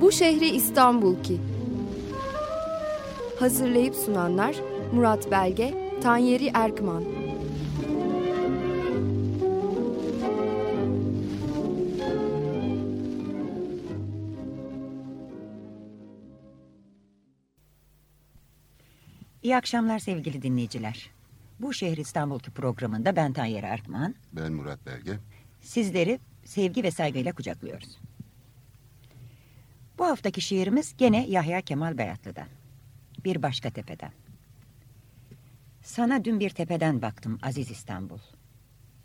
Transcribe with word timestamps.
Bu 0.00 0.12
şehri 0.12 0.48
İstanbul 0.48 1.22
ki. 1.22 1.40
Hazırlayıp 3.38 3.94
sunanlar 3.94 4.56
Murat 4.92 5.30
Belge, 5.30 5.74
Tanyeri 6.02 6.50
Erkman. 6.54 7.04
İyi 19.42 19.56
akşamlar 19.56 19.98
sevgili 19.98 20.42
dinleyiciler. 20.42 21.21
Bu 21.62 21.72
şehir 21.72 21.96
İstanbul'ki 21.96 22.50
programında 22.50 23.16
ben 23.16 23.32
Tayyar 23.32 23.62
Erkman. 23.62 24.14
Ben 24.32 24.52
Murat 24.52 24.86
Belge. 24.86 25.18
Sizleri 25.60 26.20
sevgi 26.44 26.82
ve 26.82 26.90
saygıyla 26.90 27.32
kucaklıyoruz. 27.32 27.98
Bu 29.98 30.06
haftaki 30.06 30.40
şiirimiz 30.40 30.96
gene 30.96 31.26
Yahya 31.26 31.60
Kemal 31.60 31.98
Beyatlı'dan. 31.98 32.48
Bir 33.24 33.42
başka 33.42 33.70
tepeden. 33.70 34.12
Sana 35.82 36.24
dün 36.24 36.40
bir 36.40 36.50
tepeden 36.50 37.02
baktım 37.02 37.38
aziz 37.42 37.70
İstanbul. 37.70 38.18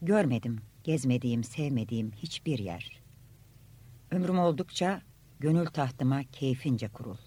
Görmedim, 0.02 0.61
gezmediğim, 0.83 1.44
sevmediğim 1.44 2.11
hiçbir 2.11 2.59
yer. 2.59 3.02
Ömrüm 4.11 4.39
oldukça 4.39 5.02
gönül 5.39 5.66
tahtıma 5.66 6.23
keyfince 6.23 6.88
kurul. 6.88 7.17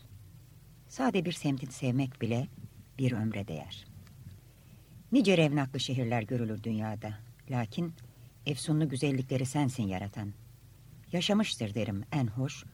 Sade 0.88 1.24
bir 1.24 1.32
semtin 1.32 1.70
sevmek 1.70 2.22
bile 2.22 2.48
bir 2.98 3.12
ömre 3.12 3.48
değer. 3.48 3.89
Nice 5.12 5.36
revnaklı 5.36 5.80
şehirler 5.80 6.22
görülür 6.22 6.62
dünyada. 6.62 7.18
Lakin 7.50 7.94
efsunlu 8.46 8.88
güzellikleri 8.88 9.46
sensin 9.46 9.82
yaratan. 9.82 10.32
Yaşamıştır 11.12 11.74
derim 11.74 12.04
en 12.12 12.26
hoş 12.26 12.64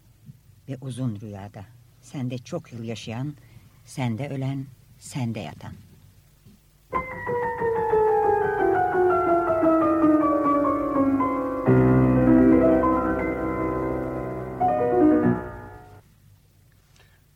ve 0.69 0.77
uzun 0.81 1.21
rüyada. 1.21 1.65
Sende 2.03 2.39
çok 2.39 2.73
yıl 2.73 2.85
yaşayan, 2.85 3.35
sende 3.85 4.29
ölen, 4.29 4.67
sende 4.99 5.41
yatan. 5.41 5.75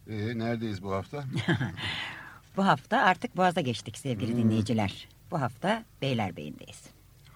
Ee, 0.06 0.38
neredeyiz 0.38 0.82
bu 0.82 0.92
hafta? 0.92 1.24
Bu 2.56 2.66
hafta 2.66 2.98
artık 2.98 3.36
Boğaz'a 3.36 3.60
geçtik 3.60 3.98
sevgili 3.98 4.36
dinleyiciler. 4.36 5.08
Bu 5.30 5.40
hafta 5.40 5.84
Beylerbeyi'ndeyiz. 6.02 6.84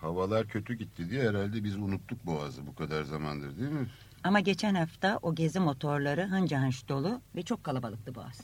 Havalar 0.00 0.46
kötü 0.48 0.74
gitti 0.74 1.10
diye 1.10 1.28
herhalde 1.28 1.64
biz 1.64 1.76
unuttuk 1.76 2.26
Boğaz'ı 2.26 2.66
bu 2.66 2.74
kadar 2.74 3.02
zamandır 3.02 3.58
değil 3.58 3.70
mi? 3.70 3.86
Ama 4.24 4.40
geçen 4.40 4.74
hafta 4.74 5.18
o 5.22 5.34
gezi 5.34 5.60
motorları 5.60 6.26
hınca 6.26 6.62
hınç 6.62 6.88
dolu 6.88 7.20
ve 7.36 7.42
çok 7.42 7.64
kalabalıktı 7.64 8.14
Boğaz. 8.14 8.40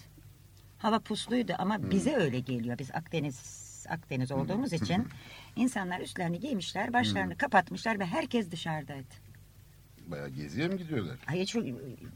Hava 0.78 0.98
pusluydu 0.98 1.52
ama 1.58 1.90
bize 1.90 2.16
öyle 2.16 2.40
geliyor. 2.40 2.78
Biz 2.78 2.90
Akdeniz 2.94 3.70
Akdeniz 3.88 4.32
olduğumuz 4.32 4.72
için 4.72 5.08
insanlar 5.56 6.00
üstlerini 6.00 6.40
giymişler, 6.40 6.92
başlarını 6.92 7.36
kapatmışlar 7.36 7.98
ve 7.98 8.06
herkes 8.06 8.50
dışarıdaydı. 8.50 9.29
Bayağı 10.10 10.28
geziye 10.28 10.68
mi 10.68 10.78
gidiyorlar? 10.78 11.16
Hayır 11.26 11.46
şu 11.46 11.64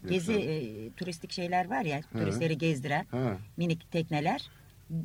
gezi 0.09 0.33
e, 0.33 0.91
turistik 0.93 1.33
şeyler 1.33 1.71
var 1.71 1.83
ya, 1.85 1.99
Hı. 2.13 2.19
turistleri 2.19 2.59
gezdiren 2.59 3.07
Ha, 3.11 3.39
minik 3.57 3.93
tekneler 3.93 4.51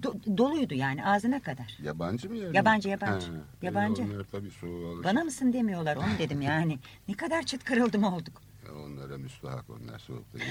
do- 0.01 0.37
doluydu 0.37 0.73
yani 0.73 1.05
ağzına 1.05 1.41
kadar. 1.41 1.77
yabancı 1.83 2.29
mı 2.29 2.37
yani? 2.37 2.55
Yabancı, 2.55 2.89
yabancı. 2.89 3.27
Ha, 3.27 3.33
Yabancı. 3.61 4.01
e, 4.01 4.05
Onlar 4.05 4.23
tabii 4.31 4.51
soğuğa 4.51 4.87
alışık. 4.89 5.03
Bana 5.05 5.23
mısın 5.23 5.53
demiyorlar 5.53 5.95
onu 5.95 6.19
dedim 6.19 6.41
yani. 6.51 6.79
Ne 7.07 7.13
kadar 7.13 7.43
çıt 7.43 7.63
kırıldım 7.63 8.03
olduk. 8.03 8.41
Ya 8.67 8.73
Onlara 8.75 9.17
müstahak 9.17 9.69
onlar 9.69 9.99
soğukta. 9.99 10.37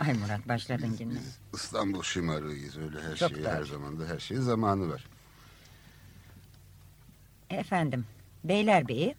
Ay 0.00 0.12
Murat 0.14 0.48
başladın 0.48 0.96
yine. 1.00 1.10
biz 1.10 1.38
İstanbul 1.54 2.02
şımarığıyız 2.02 2.78
öyle 2.78 3.02
her 3.02 3.16
Çok 3.16 3.30
doğru. 3.38 3.48
her 3.48 3.62
zaman 3.64 4.00
da 4.00 4.06
her 4.06 4.18
şeyin 4.18 4.40
zamanı 4.40 4.88
var. 4.90 5.04
Efendim, 7.50 8.04
Beylerbeyi, 8.44 9.14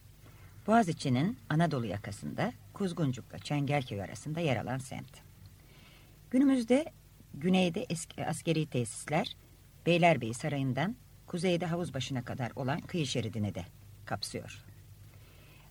Boğaziçi'nin 0.68 1.38
Anadolu 1.50 1.86
yakasında 1.86 2.54
Kuzguncuk'la 2.74 3.40
Çengelköy 3.40 4.02
arasında 4.02 4.40
yer 4.40 4.58
alan 4.58 4.78
semt. 4.78 5.18
Günümüzde 6.32 6.86
güneyde 7.34 7.86
eski 7.90 8.26
askeri 8.26 8.66
tesisler 8.66 9.36
Beylerbeyi 9.86 10.34
Sarayı'ndan 10.34 10.96
kuzeyde 11.28 11.66
havuz 11.66 11.94
başına 11.94 12.24
kadar 12.24 12.52
olan 12.56 12.82
kıyı 12.82 13.08
şeridini 13.08 13.56
de 13.56 13.66
kapsıyor. 14.06 14.64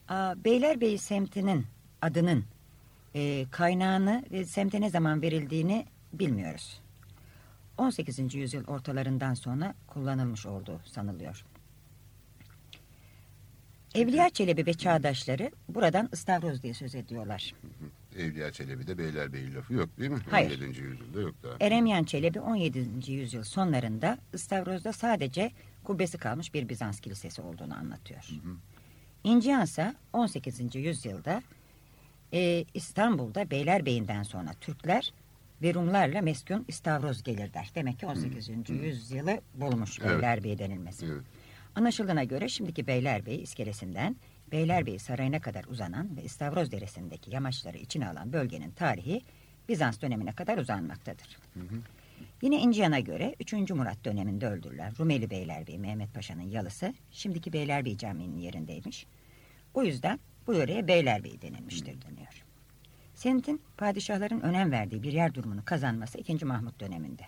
Aa, 0.08 0.44
Beylerbeyi 0.44 0.98
semtinin 0.98 1.66
adının 2.02 2.44
e, 3.14 3.46
kaynağını 3.50 4.24
ve 4.30 4.44
semte 4.44 4.80
ne 4.80 4.90
zaman 4.90 5.22
verildiğini 5.22 5.86
bilmiyoruz. 6.12 6.80
18. 7.78 8.34
yüzyıl 8.34 8.66
ortalarından 8.66 9.34
sonra 9.34 9.74
kullanılmış 9.86 10.46
olduğu 10.46 10.80
sanılıyor. 10.84 11.44
Evliya 13.94 14.30
Çelebi 14.30 14.66
ve 14.66 14.74
çağdaşları 14.74 15.50
buradan 15.68 16.08
ıstavroz 16.12 16.62
diye 16.62 16.74
söz 16.74 16.94
ediyorlar. 16.94 17.54
Evliya 18.18 18.52
Çelebi'de 18.52 18.98
Beylerbeyi 18.98 19.54
lafı 19.54 19.74
yok 19.74 19.98
değil 19.98 20.10
mi? 20.10 20.18
Hayır. 20.30 20.60
17. 20.60 20.80
yüzyılda 20.80 21.20
yok 21.20 21.34
daha. 21.42 21.52
Eremyan 21.60 22.04
Çelebi 22.04 22.40
17. 22.40 23.12
yüzyıl 23.12 23.42
sonlarında 23.42 24.18
ıstavrozda 24.34 24.92
sadece 24.92 25.50
kubbesi 25.84 26.18
kalmış 26.18 26.54
bir 26.54 26.68
Bizans 26.68 27.00
kilisesi 27.00 27.42
olduğunu 27.42 27.74
anlatıyor. 27.74 28.28
İncihan 29.24 29.64
ise 29.64 29.94
18. 30.12 30.74
yüzyılda 30.74 31.42
e, 32.32 32.64
İstanbul'da 32.74 33.50
Beylerbeyi'nden 33.50 34.22
sonra 34.22 34.50
Türkler 34.60 35.12
ve 35.62 35.74
Rumlarla 35.74 36.22
meskun 36.22 36.64
istavroz 36.68 37.22
gelir 37.22 37.54
der. 37.54 37.70
Demek 37.74 37.98
ki 37.98 38.06
18. 38.06 38.48
yüzyılı 38.70 39.40
bulmuş 39.54 39.98
Evet. 40.00 40.10
Beylerbeyi 40.10 40.58
denilmesi. 40.58 41.06
Evet. 41.06 41.22
Anlaşıldığına 41.74 42.24
göre 42.24 42.48
şimdiki 42.48 42.86
Beylerbeyi 42.86 43.40
iskelesinden 43.40 44.16
Beylerbeyi 44.52 44.98
Sarayı'na 44.98 45.40
kadar 45.40 45.64
uzanan 45.64 46.16
ve 46.16 46.22
İstavroz 46.22 46.72
Deresi'ndeki 46.72 47.34
yamaçları 47.34 47.78
içine 47.78 48.08
alan 48.08 48.32
bölgenin 48.32 48.70
tarihi 48.70 49.22
Bizans 49.68 50.00
dönemine 50.00 50.32
kadar 50.32 50.58
uzanmaktadır. 50.58 51.38
Yine 52.42 52.60
İncihan'a 52.60 53.00
göre 53.00 53.34
3. 53.40 53.52
Murat 53.70 54.04
döneminde 54.04 54.46
öldürülen 54.46 54.98
Rumeli 54.98 55.30
Beylerbeyi 55.30 55.78
Mehmet 55.78 56.14
Paşa'nın 56.14 56.50
yalısı 56.50 56.94
şimdiki 57.10 57.52
Beylerbeyi 57.52 57.98
Camii'nin 57.98 58.38
yerindeymiş. 58.38 59.06
O 59.74 59.82
yüzden 59.82 60.20
bu 60.46 60.54
yöreye 60.54 60.88
Beylerbeyi 60.88 61.42
denilmiştir 61.42 62.02
deniyor. 62.02 62.44
Semtin 63.14 63.62
padişahların 63.76 64.40
önem 64.40 64.72
verdiği 64.72 65.02
bir 65.02 65.12
yer 65.12 65.34
durumunu 65.34 65.64
kazanması 65.64 66.18
2. 66.18 66.44
Mahmut 66.44 66.80
döneminde. 66.80 67.22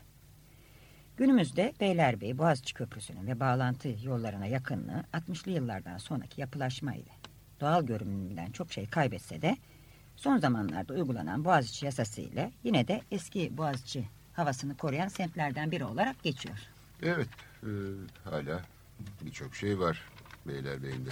Günümüzde 1.16 1.72
Beylerbeyi 1.80 2.38
Boğaziçi 2.38 2.74
Köprüsü'nün 2.74 3.26
ve 3.26 3.40
bağlantı 3.40 3.94
yollarına 4.04 4.46
yakınlığı 4.46 5.04
60'lı 5.12 5.50
yıllardan 5.50 5.98
sonraki 5.98 6.40
yapılaşma 6.40 6.94
ile 6.94 7.10
doğal 7.60 7.86
görünümünden 7.86 8.50
çok 8.50 8.72
şey 8.72 8.86
kaybetse 8.86 9.42
de 9.42 9.56
son 10.16 10.38
zamanlarda 10.38 10.94
uygulanan 10.94 11.44
Boğaziçi 11.44 11.86
yasası 11.86 12.20
ile 12.20 12.52
yine 12.64 12.88
de 12.88 13.00
eski 13.10 13.56
Boğaziçi 13.56 14.04
havasını 14.32 14.76
koruyan 14.76 15.08
semtlerden 15.08 15.70
biri 15.70 15.84
olarak 15.84 16.22
geçiyor. 16.22 16.58
Evet, 17.02 17.28
e, 17.62 17.70
hala 18.24 18.60
birçok 19.24 19.54
şey 19.54 19.78
var 19.78 20.02
Beylerbeyi'nde. 20.46 21.10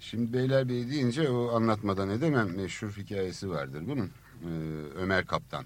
Şimdi 0.00 0.32
Beylerbeyi 0.32 0.90
deyince 0.90 1.30
o 1.30 1.56
anlatmadan 1.56 2.10
edemem 2.10 2.56
meşhur 2.56 2.90
hikayesi 2.90 3.50
vardır 3.50 3.82
bunun. 3.86 4.10
E, 4.42 4.50
Ömer 4.96 5.26
Kaptan, 5.26 5.64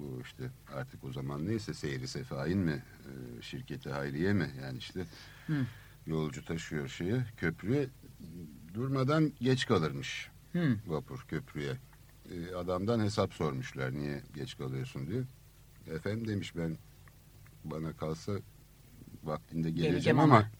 bu 0.00 0.20
işte 0.22 0.50
artık 0.74 1.04
o 1.04 1.12
zaman 1.12 1.46
neyse 1.48 1.74
Seyri 1.74 2.08
Sefahin 2.08 2.58
mi, 2.58 2.82
e, 2.98 3.42
şirketi 3.42 3.90
Hayriye 3.90 4.32
mi 4.32 4.50
yani 4.62 4.78
işte 4.78 5.00
Hı. 5.46 5.66
yolcu 6.06 6.44
taşıyor 6.44 6.88
şeye 6.88 7.24
köprüye 7.36 7.86
durmadan 8.74 9.32
geç 9.40 9.66
kalırmış 9.66 10.30
Hı. 10.52 10.76
vapur 10.86 11.24
köprüye. 11.28 11.72
E, 12.30 12.54
adamdan 12.54 13.00
hesap 13.00 13.32
sormuşlar 13.34 13.92
niye 13.92 14.22
geç 14.34 14.56
kalıyorsun 14.58 15.06
diye. 15.06 15.22
Efendim 15.96 16.28
demiş 16.28 16.56
ben 16.56 16.76
bana 17.64 17.92
kalsa 17.92 18.32
vaktinde 19.24 19.70
geleceğim, 19.70 19.92
Geleceğim 19.92 20.18
ama, 20.18 20.36
ama. 20.36 20.50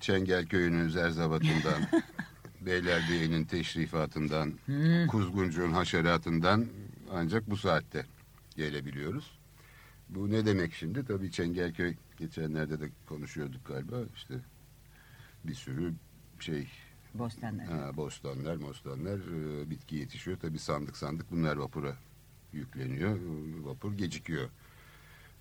Çengelköy'ünün 0.00 0.88
zerzavatından, 0.88 1.82
Beylerbeyi'nin 2.60 3.44
teşrifatından, 3.44 4.52
Hı. 4.66 5.06
Kuzguncuğun 5.06 5.72
haşeratından 5.72 6.66
ancak 7.12 7.50
bu 7.50 7.56
saatte 7.56 8.06
gelebiliyoruz. 8.56 9.38
Bu 10.08 10.30
ne 10.30 10.46
demek 10.46 10.74
şimdi? 10.74 11.04
Tabii 11.04 11.30
Çengelköy 11.30 11.94
geçenlerde 12.16 12.80
de 12.80 12.90
konuşuyorduk 13.06 13.66
galiba. 13.66 13.96
İşte 14.14 14.34
bir 15.44 15.54
sürü 15.54 15.94
şey 16.40 16.68
Bostanlar. 17.14 17.66
Ha, 17.66 17.96
bostanlar, 17.96 18.56
mostanlar, 18.56 19.18
e, 19.18 19.70
bitki 19.70 19.96
yetişiyor. 19.96 20.38
Tabii 20.38 20.58
sandık 20.58 20.96
sandık 20.96 21.30
bunlar 21.30 21.56
vapura 21.56 21.96
yükleniyor. 22.52 23.18
Vapur 23.64 23.92
gecikiyor. 23.92 24.48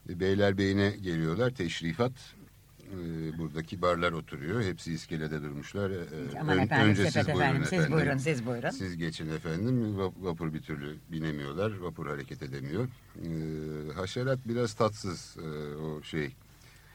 E, 0.10 0.20
Beylerbeyi'ne 0.20 0.90
geliyorlar. 0.90 1.56
Teşrifat 1.56 2.36
Ee, 2.92 3.38
buradaki 3.38 3.82
barlar 3.82 4.12
oturuyor. 4.12 4.62
Hepsi 4.64 4.94
iskelede 4.94 5.44
durmuşlar. 5.44 5.90
Ee, 5.92 5.98
Aman 6.40 6.58
ön- 6.58 6.62
efendim 6.64 6.90
önce 6.90 7.12
siz 7.12 7.28
buyurun 7.28 7.40
efendim. 7.42 7.66
Siz 7.70 7.92
buyurun 7.92 8.18
siz 8.18 8.46
buyurun. 8.46 8.70
Siz 8.70 8.98
geçin 8.98 9.30
efendim. 9.30 9.98
Va- 9.98 10.14
Vapur 10.26 10.54
bir 10.54 10.62
türlü 10.62 10.96
binemiyorlar. 11.12 11.78
Vapur 11.78 12.08
hareket 12.08 12.44
edemiyor. 12.44 12.88
Ee, 13.26 13.94
haşerat 13.94 14.40
biraz 14.46 14.74
tatsız. 14.74 15.38
Ee, 15.44 15.76
o 15.76 16.04
şey 16.04 16.32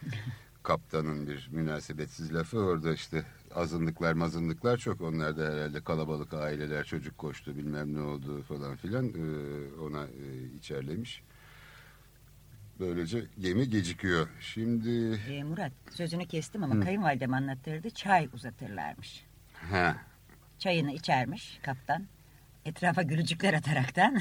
kaptanın 0.62 1.26
bir 1.26 1.48
münasebetsiz 1.52 2.34
lafı 2.34 2.58
orada 2.58 2.92
işte 2.94 3.24
azınlıklar 3.54 4.12
mazınlıklar 4.12 4.76
çok. 4.76 5.00
Onlar 5.00 5.36
da 5.38 5.44
herhalde 5.52 5.80
kalabalık 5.80 6.34
aileler 6.34 6.84
çocuk 6.84 7.18
koştu 7.18 7.56
bilmem 7.56 7.94
ne 7.94 8.00
oldu 8.00 8.42
falan 8.42 8.76
filan 8.76 9.12
ona 9.82 10.04
e, 10.04 10.54
içerlemiş. 10.58 11.22
Böylece 12.80 13.24
gemi 13.38 13.68
gecikiyor. 13.70 14.28
Şimdi 14.40 15.20
Ee, 15.30 15.44
Murat 15.44 15.72
sözünü 15.90 16.26
kestim 16.26 16.62
ama 16.62 16.84
kayınvalidem 16.84 17.34
anlattırdı 17.34 17.90
çay 17.90 18.28
uzatırlarmış. 18.34 19.24
ha 19.52 19.96
Çayını 20.58 20.92
içermiş 20.92 21.58
kaptan. 21.62 22.06
Etrafa 22.64 23.02
gülücükler 23.02 23.54
ataraktan. 23.54 24.20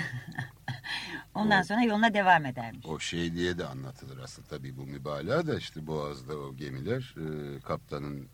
Ondan 1.35 1.61
O- 1.61 1.63
sonra 1.63 1.81
yoluna 1.83 2.13
devam 2.13 2.45
edermiş. 2.45 2.85
O 2.85 2.99
şey 2.99 3.33
diye 3.33 3.57
de 3.57 3.65
anlatılır 3.65 4.17
aslında 4.23 4.47
tabii 4.47 4.77
bu 4.77 4.85
mübalağa 4.85 5.47
da 5.47 5.57
işte 5.57 5.87
Boğaz'da 5.87 6.37
o 6.37 6.55
gemiler 6.55 7.15
e, 7.17 7.59
kaptanın 7.61 8.27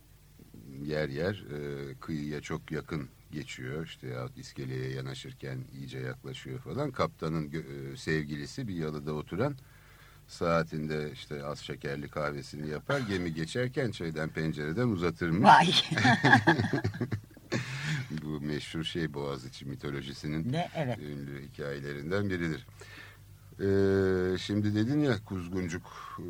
yer 0.84 1.10
yer 1.10 1.34
e, 1.34 1.94
kıyıya 1.96 2.42
çok 2.42 2.72
yakın 2.72 3.10
geçiyor 3.31 3.86
işte 3.86 4.08
ya 4.08 4.28
iskeleye 4.36 4.90
yanaşırken 4.90 5.60
iyice 5.74 6.00
yaklaşıyor 6.00 6.60
falan 6.60 6.92
kaptanın 6.92 7.52
e, 7.52 7.98
sevgilisi 7.98 8.68
bir 8.68 8.76
yalıda 8.76 9.14
oturan 9.14 9.56
saatinde 10.28 11.12
işte 11.14 11.46
az 11.46 11.60
şekerli 11.60 12.08
kahvesini 12.08 12.70
yapar 12.70 13.00
gemi 13.00 13.34
geçerken 13.34 13.92
çaydan 13.92 14.30
pencereden 14.30 14.88
uzatırmış. 14.88 15.50
Vay. 15.50 15.72
bu 18.24 18.42
meşhur 18.42 18.84
şey 18.84 19.14
Boğaziçi 19.14 19.66
mitolojisinin 19.66 20.54
ne 20.54 20.70
evet. 20.75 21.00
ünlü 21.00 21.48
hikayelerinden 21.48 22.30
biridir. 22.30 22.66
Ee, 23.60 24.38
şimdi 24.38 24.75
dedin 24.75 25.00
ya 25.00 25.24
Kuzguncuk 25.25 25.84
e, 26.20 26.28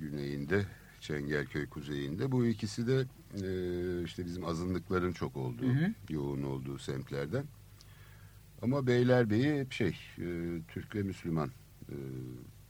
güneyinde, 0.00 0.64
Çengelköy 1.00 1.66
kuzeyinde. 1.66 2.32
Bu 2.32 2.46
ikisi 2.46 2.86
de 2.86 3.04
e, 3.34 4.04
işte 4.04 4.24
bizim 4.24 4.44
azınlıkların 4.44 5.12
çok 5.12 5.36
olduğu, 5.36 5.66
Hı 5.66 5.86
hı. 5.86 5.94
yoğun 6.08 6.42
olduğu 6.42 6.78
semtlerden. 6.78 7.44
Ama 8.62 8.86
Beylerbeyi 8.86 9.60
hep 9.60 9.72
şey, 9.72 9.98
e, 10.18 10.26
Türk 10.68 10.94
ve 10.94 11.02
Müslüman. 11.02 11.50
E, 11.88 11.96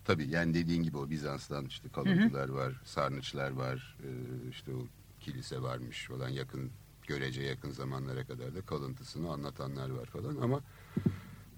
tabii 0.07 0.31
yani 0.31 0.55
dediğin 0.55 0.83
gibi 0.83 0.97
o 0.99 1.11
Bizans'tan 1.11 1.65
işte 1.65 1.89
kalıntılar 1.89 2.49
var, 2.49 2.75
sarnıçlar 2.85 3.51
var, 3.51 3.97
e, 4.03 4.09
işte 4.51 4.75
o 4.75 4.87
kilise 5.21 5.63
varmış 5.63 6.07
falan 6.07 6.29
yakın 6.29 6.71
görece 7.07 7.43
yakın 7.43 7.71
zamanlara 7.71 8.25
kadar 8.25 8.55
da 8.55 8.61
kalıntısını 8.61 9.33
anlatanlar 9.33 9.91
var 9.91 10.07
falan 10.07 10.37
ama 10.37 10.61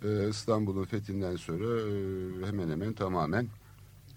e, 0.04 0.28
İstanbul'un 0.28 0.84
fethinden 0.84 1.36
sonra 1.36 1.80
e, 1.80 2.46
hemen 2.46 2.68
hemen 2.70 2.92
tamamen 2.92 3.48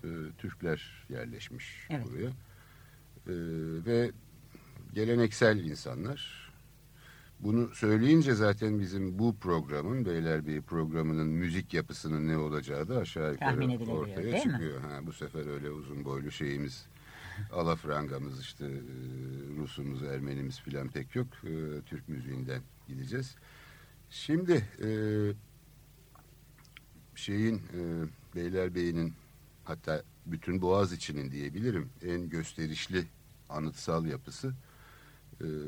e, 0.04 0.10
Türkler 0.38 1.06
yerleşmiş 1.10 1.88
Evet. 1.90 2.06
buraya 2.06 2.30
E, 3.28 3.34
ve 3.86 4.12
geleneksel 4.94 5.60
insanlar. 5.60 6.41
Bunu 7.44 7.76
söyleyince 7.76 8.34
zaten 8.34 8.80
bizim 8.80 9.20
bu 9.20 9.36
programın 9.36 10.06
Beylerbeyi 10.06 10.62
programının 10.62 11.28
müzik 11.28 11.74
yapısının 11.74 12.28
ne 12.28 12.38
olacağı 12.38 12.90
da 12.90 12.98
aşağı 12.98 13.32
yukarı 13.32 13.92
ortaya 13.92 14.24
değil 14.24 14.46
mi? 14.46 14.52
çıkıyor. 14.52 14.82
Ha, 14.82 15.00
bu 15.06 15.14
sefer 15.14 15.48
öyle 15.48 15.70
uzun 15.70 16.06
boylu 16.06 16.32
şeyimiz 16.32 16.86
alafrangamız 17.54 18.42
işte 18.42 18.66
e, 18.66 18.80
Rusumuz, 19.58 20.04
Ermenimiz 20.04 20.60
filan 20.60 20.88
pek 20.88 21.16
yok. 21.16 21.28
E, 21.44 21.82
Türk 21.86 22.10
müziğinden 22.10 22.62
gideceğiz. 22.88 23.36
Şimdi 24.10 24.68
e, 24.84 24.90
şeyin 27.16 27.62
Beylerbeyi'nin 28.36 29.14
hatta 29.64 30.04
bütün 30.26 30.62
Boğaz 30.62 30.94
içinin 30.94 31.32
diyebilirim 31.32 31.90
en 32.06 32.30
gösterişli 32.30 33.04
anıtsal 33.50 34.06
yapısı 34.06 34.54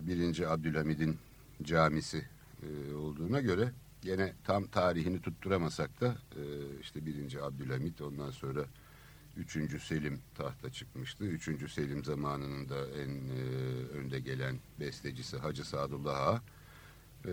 birinci 0.02 0.48
Abdülhamid'in 0.48 1.18
camisi 1.64 2.26
e, 2.64 2.94
olduğuna 2.94 3.42
göre 3.42 3.72
gene 4.02 4.34
tam 4.44 4.68
tarihini 4.68 5.22
tutturamasak 5.22 6.02
da 6.02 6.16
e, 6.36 6.42
işte 6.82 7.06
birinci 7.06 7.42
Abdülhamid 7.42 8.00
ondan 8.00 8.32
sonra 8.32 8.66
üçüncü 9.38 9.80
Selim 9.80 10.22
tahta 10.36 10.70
çıkmıştı. 10.70 11.24
Üçüncü 11.24 11.70
Selim 11.70 12.04
zamanının 12.04 12.70
da 12.70 12.90
en 12.90 13.10
e, 13.10 13.42
önde 13.98 14.20
gelen 14.20 14.60
bestecisi 14.80 15.38
Hacı 15.38 15.66
Sadullah 15.66 16.28
Ağa. 16.28 16.42
E, 17.26 17.32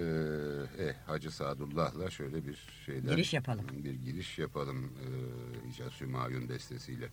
eh, 0.78 0.94
Hacı 1.06 1.30
Sadullah'la 1.30 2.10
şöyle 2.10 2.46
bir 2.46 2.68
şeyden 2.86 3.10
Giriş 3.10 3.34
yapalım. 3.34 3.66
bir 3.84 3.94
giriş 3.94 4.38
yapalım 4.38 4.84
e, 4.84 5.68
İcaz 5.68 6.00
Hümayun 6.00 6.48
bestesiyle. 6.48 7.08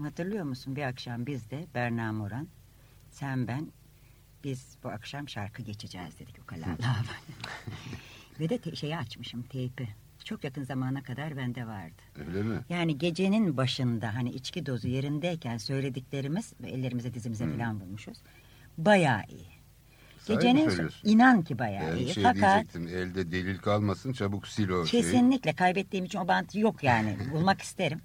Murat'cığım 0.00 0.04
hatırlıyor 0.04 0.44
musun? 0.44 0.76
Bir 0.76 0.82
akşam 0.82 1.26
biz 1.26 1.50
de 1.50 1.66
Berna 1.74 2.12
Moran, 2.12 2.48
sen 3.10 3.48
ben, 3.48 3.66
biz 4.44 4.76
bu 4.84 4.88
akşam 4.88 5.28
şarkı 5.28 5.62
geçeceğiz 5.62 6.18
dedik 6.18 6.36
o 6.42 6.46
kalarla. 6.46 6.96
Ve 8.40 8.48
de 8.48 8.76
şeyi 8.76 8.96
açmışım 8.96 9.42
teypi. 9.42 9.88
Çok 10.24 10.44
yakın 10.44 10.64
zamana 10.64 11.02
kadar 11.02 11.36
bende 11.36 11.66
vardı. 11.66 12.02
Öyle 12.18 12.42
mi? 12.42 12.60
Yani 12.68 12.98
gecenin 12.98 13.56
başında 13.56 14.14
hani 14.14 14.30
içki 14.30 14.66
dozu 14.66 14.88
yerindeyken 14.88 15.58
söylediklerimiz 15.58 16.52
ve 16.60 16.70
ellerimize 16.70 17.14
dizimize 17.14 17.44
Hmm. 17.44 17.58
falan 17.58 17.80
bulmuşuz. 17.80 18.18
Bayağı 18.78 19.22
iyi. 19.28 19.46
Gecenin 20.26 20.90
inan 21.04 21.42
ki 21.42 21.58
bayağı 21.58 21.92
Ben 21.92 21.96
iyi. 21.96 22.14
şey 22.14 22.22
Fakat 22.24 22.52
diyecektim 22.52 22.88
elde 22.88 23.32
delil 23.32 23.58
kalmasın 23.58 24.12
çabuk 24.12 24.48
sil 24.54 24.68
o 24.70 24.86
şeyi. 24.86 25.02
kesinlikle 25.02 25.52
kaybettiğim 25.52 26.04
için 26.04 26.18
o 26.18 26.28
bantı 26.28 26.58
yok 26.58 26.82
yani. 26.84 27.16
Bulmak 27.32 27.62
isterim. 27.62 28.00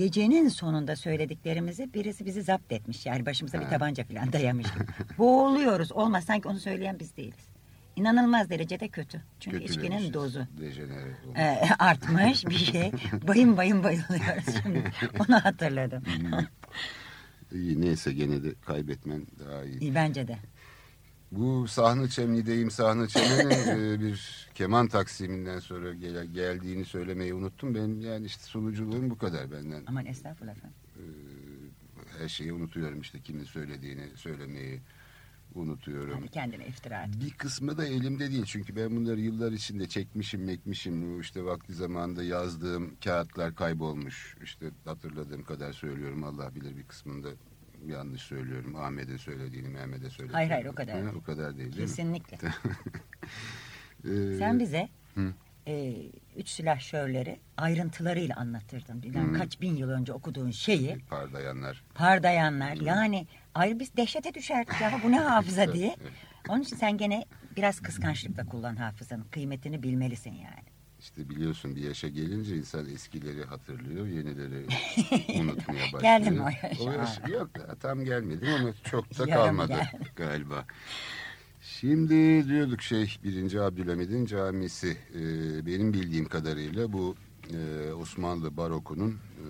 Gecenin 0.00 0.48
sonunda 0.48 0.96
söylediklerimizi 0.96 1.94
birisi 1.94 2.26
bizi 2.26 2.42
zapt 2.42 2.72
etmiş. 2.72 3.06
Yani 3.06 3.26
başımıza 3.26 3.60
bir 3.60 3.66
tabanca 3.66 4.04
falan 4.04 4.32
dayamış 4.32 4.66
gibi. 4.74 4.84
Boğuluyoruz. 5.18 5.92
Olmaz 5.92 6.24
sanki 6.24 6.48
onu 6.48 6.60
söyleyen 6.60 6.98
biz 6.98 7.16
değiliz. 7.16 7.48
İnanılmaz 7.96 8.50
derecede 8.50 8.88
kötü. 8.88 9.22
Çünkü 9.40 9.62
içkinin 9.62 9.76
Kötülemişiz, 9.82 10.14
dozu 10.14 10.46
e, 11.36 11.42
artmış 11.78 12.46
bir 12.46 12.54
şey. 12.54 12.92
Bayım 13.28 13.56
bayım 13.56 13.84
bayılıyoruz 13.84 14.62
şimdi. 14.62 14.84
Onu 15.18 15.44
hatırladım. 15.44 16.02
İyi 17.52 17.80
neyse 17.80 18.12
gene 18.12 18.42
de 18.42 18.54
kaybetmen 18.66 19.26
daha 19.38 19.64
iyi. 19.64 19.80
İyi 19.80 19.94
bence 19.94 20.28
de. 20.28 20.36
Bu 21.32 21.68
Sahne 21.68 22.08
Çemni'deyim 22.08 22.70
Sahne 22.70 23.08
Çemni'nin 23.08 23.94
e, 23.94 24.00
bir 24.00 24.48
keman 24.54 24.88
taksiminden 24.88 25.58
sonra 25.58 25.94
gel- 25.94 26.26
geldiğini 26.26 26.84
söylemeyi 26.84 27.34
unuttum. 27.34 27.74
Ben 27.74 28.00
yani 28.00 28.26
işte 28.26 28.42
sunuculuğum 28.44 29.10
bu 29.10 29.18
kadar 29.18 29.52
benden. 29.52 29.82
Aman 29.86 30.06
estağfurullah 30.06 30.52
efendim. 30.56 30.76
E, 30.96 31.02
her 32.22 32.28
şeyi 32.28 32.52
unutuyorum 32.52 33.00
işte 33.00 33.20
kimin 33.20 33.44
söylediğini 33.44 34.06
söylemeyi 34.16 34.80
unutuyorum. 35.54 36.14
Hadi 36.18 36.28
kendine 36.28 36.66
iftira 36.66 37.02
et. 37.02 37.08
Bir 37.24 37.30
kısmı 37.30 37.78
da 37.78 37.86
elimde 37.86 38.30
değil 38.30 38.44
çünkü 38.44 38.76
ben 38.76 38.96
bunları 38.96 39.20
yıllar 39.20 39.52
içinde 39.52 39.88
çekmişim 39.88 40.44
mekmişim. 40.44 41.20
İşte 41.20 41.44
vakti 41.44 41.74
zamanında 41.74 42.22
yazdığım 42.22 42.96
kağıtlar 43.04 43.54
kaybolmuş. 43.54 44.36
İşte 44.44 44.66
hatırladığım 44.84 45.44
kadar 45.44 45.72
söylüyorum 45.72 46.24
Allah 46.24 46.54
bilir 46.54 46.76
bir 46.76 46.82
kısmında 46.84 47.28
yanlış 47.86 48.22
söylüyorum. 48.22 48.76
Ahmet'in 48.76 49.16
söylediğini 49.16 49.68
Mehmet'e 49.68 50.10
söylediğini. 50.10 50.32
Hayır, 50.32 50.50
hayır, 50.50 50.66
o 50.66 50.74
kadar 50.74 50.94
Ha, 50.96 51.02
değil. 51.02 51.14
o 51.14 51.22
kadar 51.22 51.56
değil 51.56 51.72
değil 51.76 51.86
Kesinlikle. 51.86 52.36
mi? 52.48 52.54
Ee, 54.04 54.36
Sen 54.38 54.60
bize 54.60 54.88
Hı. 55.14 55.34
e, 55.66 55.94
üç 56.36 56.48
silahşörleri 56.48 57.40
ayrıntılarıyla 57.56 58.36
anlatırdın. 58.36 59.02
Bilmem 59.02 59.34
Hı. 59.34 59.38
kaç 59.38 59.60
bin 59.60 59.76
yıl 59.76 59.90
önce 59.90 60.12
okuduğun 60.12 60.50
şeyi. 60.50 60.98
Pardayanlar. 61.10 61.84
Pardayanlar. 61.94 62.74
Yani 62.76 63.26
ayrı 63.54 63.78
biz 63.80 63.96
dehşete 63.96 64.34
düşerdik 64.34 64.80
ya 64.80 65.00
bu 65.04 65.10
ne 65.12 65.18
hafıza 65.20 65.72
diye. 65.72 65.96
Onun 66.48 66.62
için 66.62 66.76
sen 66.76 66.96
gene 66.98 67.24
biraz 67.56 67.80
kıskançlıkla 67.80 68.46
kullan 68.46 68.76
hafızanın. 68.76 69.24
Kıymetini 69.30 69.82
bilmelisin 69.82 70.32
yani. 70.34 70.69
İşte 71.00 71.28
biliyorsun 71.28 71.76
bir 71.76 71.80
yaşa 71.80 72.08
gelince 72.08 72.56
insan 72.56 72.86
eskileri 72.88 73.44
hatırlıyor, 73.44 74.06
yenileri 74.06 74.66
unutmaya 75.40 75.92
başlıyor. 75.92 76.00
Geldin 76.18 76.32
mi 76.34 76.42
o 76.42 76.66
yaşa? 76.66 76.84
O 76.84 76.92
yaş- 76.92 77.28
yok 77.28 77.50
tam 77.80 78.04
gelmedim 78.04 78.48
ama 78.48 78.72
çok 78.84 79.18
da 79.18 79.30
kalmadı 79.30 79.80
galiba. 80.16 80.66
Şimdi 81.62 82.48
diyorduk 82.48 82.82
şey 82.82 83.16
birinci 83.24 83.60
Abdülhamid'in 83.60 84.26
camisi 84.26 84.96
e, 85.14 85.20
benim 85.66 85.92
bildiğim 85.92 86.24
kadarıyla 86.28 86.92
bu 86.92 87.16
e, 87.54 87.92
Osmanlı 87.92 88.56
barokunun 88.56 89.10
e, 89.10 89.44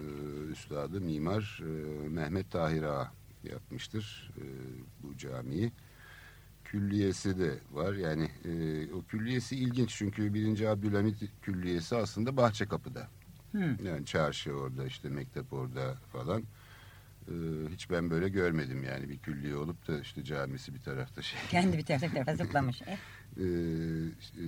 üstadı 0.52 1.00
mimar 1.00 1.61
e, 1.62 2.09
Mehmet 2.09 2.50
Tahir 2.50 2.83
Ağa 2.83 3.12
yapmıştır 3.42 4.30
e, 4.37 4.42
bu 5.02 5.16
camiyi. 5.16 5.73
Külliyesi 6.71 7.39
de 7.39 7.59
var 7.73 7.93
yani 7.95 8.29
e, 8.45 8.93
o 8.93 9.03
külliyesi 9.03 9.57
ilginç 9.57 9.91
çünkü 9.97 10.35
birinci 10.35 10.69
Abdülhamid 10.69 11.15
külliyesi 11.43 11.97
aslında 11.97 12.37
Bahçekapı'da. 12.37 13.09
Hı. 13.53 13.77
Yani 13.85 14.07
çarşı 14.07 14.53
orada 14.53 14.87
işte 14.87 15.09
mektep 15.09 15.53
orada 15.53 15.95
falan. 16.12 16.43
Ee, 17.29 17.33
hiç 17.73 17.91
ben 17.91 18.11
böyle 18.11 18.29
görmedim 18.29 18.85
yani 18.85 19.09
bir 19.09 19.19
külliye 19.19 19.57
olup 19.57 19.89
da 19.89 20.00
işte 20.00 20.25
camisi 20.25 20.75
bir 20.75 20.81
tarafta 20.83 21.23
şey. 21.23 21.41
Kendi 21.50 21.79
bir 21.79 21.85
tarafa 21.85 22.07
bir 22.07 22.12
tarafa 22.12 22.35
zıplamış. 22.37 22.83
E, 23.37 23.43
Ee, 23.43 23.43
e, 23.43 24.45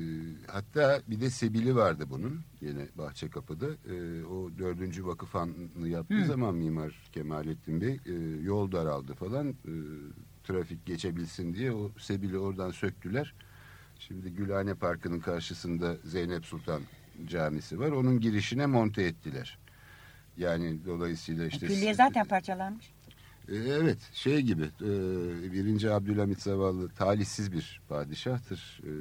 hatta 0.47 1.03
bir 1.09 1.21
de 1.21 1.31
sebili 1.31 1.77
vardı 1.77 2.05
bunun 2.11 2.41
yine 2.61 2.89
Bahçekapı'da. 2.95 3.67
Ee, 3.67 4.25
o 4.25 4.51
dördüncü 4.59 5.07
vakıfanı 5.07 5.89
yaptığı 5.89 6.15
Hı. 6.15 6.25
zaman 6.25 6.55
Mimar 6.55 7.11
Kemalettin 7.13 7.81
Bey 7.81 8.01
e, 8.07 8.13
yol 8.43 8.73
daraldı 8.73 9.15
falan. 9.15 9.49
E, 9.49 9.73
trafik 10.45 10.87
geçebilsin 10.87 11.55
diye 11.55 11.73
o 11.73 11.91
sebili 11.99 12.39
oradan 12.39 12.71
söktüler. 12.71 13.35
Şimdi 13.99 14.31
Gülhane 14.31 14.75
Parkı'nın 14.75 15.21
karşısında 15.21 15.97
Zeynep 16.05 16.47
Sultan 16.47 16.83
Camisi 17.27 17.81
var. 17.81 17.91
Onun 17.91 18.21
girişine 18.21 18.67
monte 18.67 19.03
ettiler. 19.03 19.59
Yani 20.37 20.79
dolayısıyla 20.87 21.47
işte... 21.47 21.67
Külliye 21.67 21.95
zaten 21.95 22.25
parçalanmış. 22.25 22.93
Ee, 23.49 23.55
Evet 23.57 23.99
şey 24.13 24.41
gibi 24.41 24.63
e, 24.63 25.53
birinci 25.53 25.91
Abdülhamit 25.91 26.43
Zavallı 26.43 26.89
talihsiz 26.89 27.53
bir 27.53 27.81
padişahtır. 27.89 28.81
E, 28.85 28.93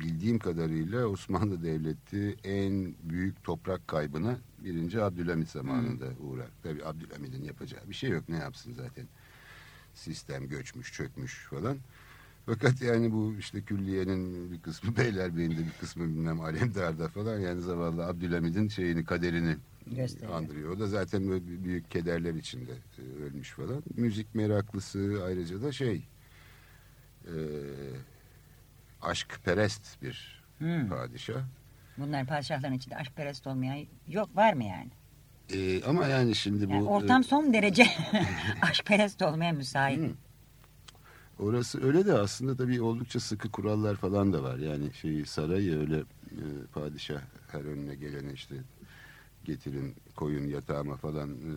Bildiğim 0.00 0.38
kadarıyla 0.38 1.06
Osmanlı 1.06 1.62
Devleti 1.62 2.36
en 2.44 2.94
büyük 3.02 3.44
toprak 3.44 3.88
kaybına 3.88 4.36
birinci 4.58 5.02
Abdülhamit 5.02 5.48
zamanında 5.48 6.04
uğrar. 6.20 6.48
Tabi 6.62 6.84
Abdülhamid'in 6.84 7.44
yapacağı 7.44 7.88
bir 7.88 7.94
şey 7.94 8.10
yok 8.10 8.28
ne 8.28 8.36
yapsın 8.36 8.72
zaten. 8.72 9.06
Sistem 9.94 10.48
göçmüş 10.48 10.92
çökmüş 10.92 11.46
falan. 11.50 11.76
Fakat 12.46 12.82
yani 12.82 13.12
bu 13.12 13.34
işte 13.38 13.62
külliyenin 13.62 14.52
bir 14.52 14.60
kısmı 14.60 14.96
Beylerbeyi'nde 14.96 15.58
bir 15.58 15.72
kısmı 15.80 16.04
bilmem 16.04 16.40
Alemdar'da 16.40 17.08
falan 17.08 17.38
yani 17.38 17.60
zavallı 17.60 18.06
Abdülhamid'in 18.06 18.68
şeyini 18.68 19.04
kaderini 19.04 19.56
Gösteriyor. 19.86 20.34
andırıyor. 20.38 20.70
O 20.76 20.80
da 20.80 20.86
zaten 20.86 21.28
böyle 21.30 21.64
büyük 21.64 21.90
kederler 21.90 22.34
içinde 22.34 22.72
e, 22.98 23.22
ölmüş 23.22 23.50
falan. 23.50 23.82
Müzik 23.96 24.34
meraklısı 24.34 25.22
ayrıca 25.26 25.62
da 25.62 25.72
şey 25.72 26.06
e, 27.26 27.34
aşkperest 29.02 30.02
bir 30.02 30.44
Hı. 30.58 30.86
padişah. 30.88 31.42
Bunların 31.98 32.26
padişahların 32.26 32.72
içinde 32.72 32.96
aşkperest 32.96 33.46
olmayan 33.46 33.86
yok 34.08 34.36
var 34.36 34.52
mı 34.52 34.64
yani? 34.64 34.90
E, 35.52 35.84
ama 35.84 36.06
yani 36.06 36.34
şimdi 36.34 36.68
bu 36.68 36.72
yani 36.72 36.84
e, 36.84 36.88
ortam 36.88 37.24
son 37.24 37.52
derece 37.52 37.86
aşkperest 38.62 39.22
olmaya 39.22 39.52
müsait. 39.52 40.00
Hı. 40.00 40.10
Orası 41.38 41.86
öyle 41.86 42.06
de 42.06 42.12
aslında 42.12 42.56
tabii 42.56 42.82
oldukça 42.82 43.20
sıkı 43.20 43.50
kurallar 43.50 43.96
falan 43.96 44.32
da 44.32 44.42
var. 44.42 44.58
Yani 44.58 44.92
şeyi 44.94 45.26
sarayı 45.26 45.78
öyle 45.80 45.96
e, 46.30 46.44
padişah 46.72 47.20
her 47.48 47.60
önüne 47.60 47.94
gelene 47.94 48.32
işte 48.32 48.54
getirin 49.44 49.94
koyun 50.16 50.48
yatağıma 50.48 50.96
falan 50.96 51.30
e, 51.30 51.52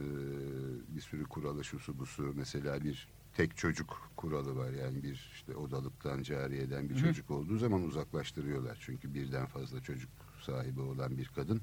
bir 0.95 1.01
sürü 1.01 1.23
kuralı 1.23 1.63
şusu 1.63 1.99
busu 1.99 2.33
mesela 2.35 2.83
bir 2.83 3.07
tek 3.37 3.57
çocuk 3.57 4.09
kuralı 4.17 4.55
var. 4.55 4.71
Yani 4.71 5.03
bir 5.03 5.29
işte 5.33 5.55
odalıktan 5.55 6.23
cariyeden 6.23 6.89
bir 6.89 6.95
Hı 6.95 6.99
hı. 6.99 7.03
çocuk 7.03 7.31
olduğu 7.31 7.57
zaman 7.57 7.83
uzaklaştırıyorlar. 7.83 8.77
Çünkü 8.81 9.13
birden 9.13 9.45
fazla 9.45 9.81
çocuk 9.81 10.09
sahibi 10.45 10.81
olan 10.81 11.17
bir 11.17 11.27
kadın 11.35 11.61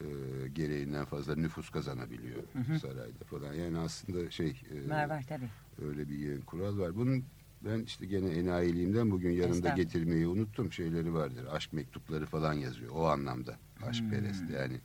e, 0.00 0.48
gereğinden 0.48 1.04
fazla 1.04 1.36
nüfus 1.36 1.70
kazanabiliyor 1.70 2.42
Hı 2.52 2.58
hı. 2.58 2.78
sarayda 2.78 3.24
falan. 3.24 3.54
Yani 3.54 3.78
aslında 3.78 4.30
şey 4.30 4.48
e, 4.70 4.90
Var 4.90 5.08
var 5.10 5.24
tabii. 5.28 5.48
Öyle 5.82 6.08
bir 6.08 6.40
kural 6.40 6.78
var. 6.78 6.96
Bunun 6.96 7.24
ben 7.64 7.78
işte 7.82 8.06
gene 8.06 8.28
enayiliğimden 8.28 9.10
bugün 9.10 9.30
yanında 9.30 9.54
Estağfurullah. 9.54 9.76
getirmeyi 9.76 10.26
unuttum. 10.26 10.72
Şeyleri 10.72 11.14
vardır. 11.14 11.46
Aşk 11.50 11.72
mektupları 11.72 12.26
falan 12.26 12.52
yazıyor. 12.52 12.92
O 12.94 13.06
anlamda. 13.06 13.58
Aşk 13.86 14.02
Hmm. 14.04 14.10
perest 14.10 14.50
yani. 14.50 14.80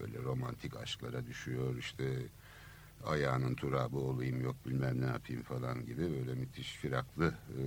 Böyle 0.00 0.18
romantik 0.18 0.76
aşklara 0.76 1.26
düşüyor. 1.26 1.76
işte 1.78 2.16
ayağının 3.06 3.54
turabı 3.54 3.96
olayım 3.96 4.40
yok 4.40 4.56
bilmem 4.66 5.00
ne 5.00 5.06
yapayım 5.06 5.42
falan 5.42 5.86
gibi 5.86 6.02
böyle 6.02 6.34
müthiş 6.34 6.72
firaklı 6.72 7.34
e, 7.58 7.62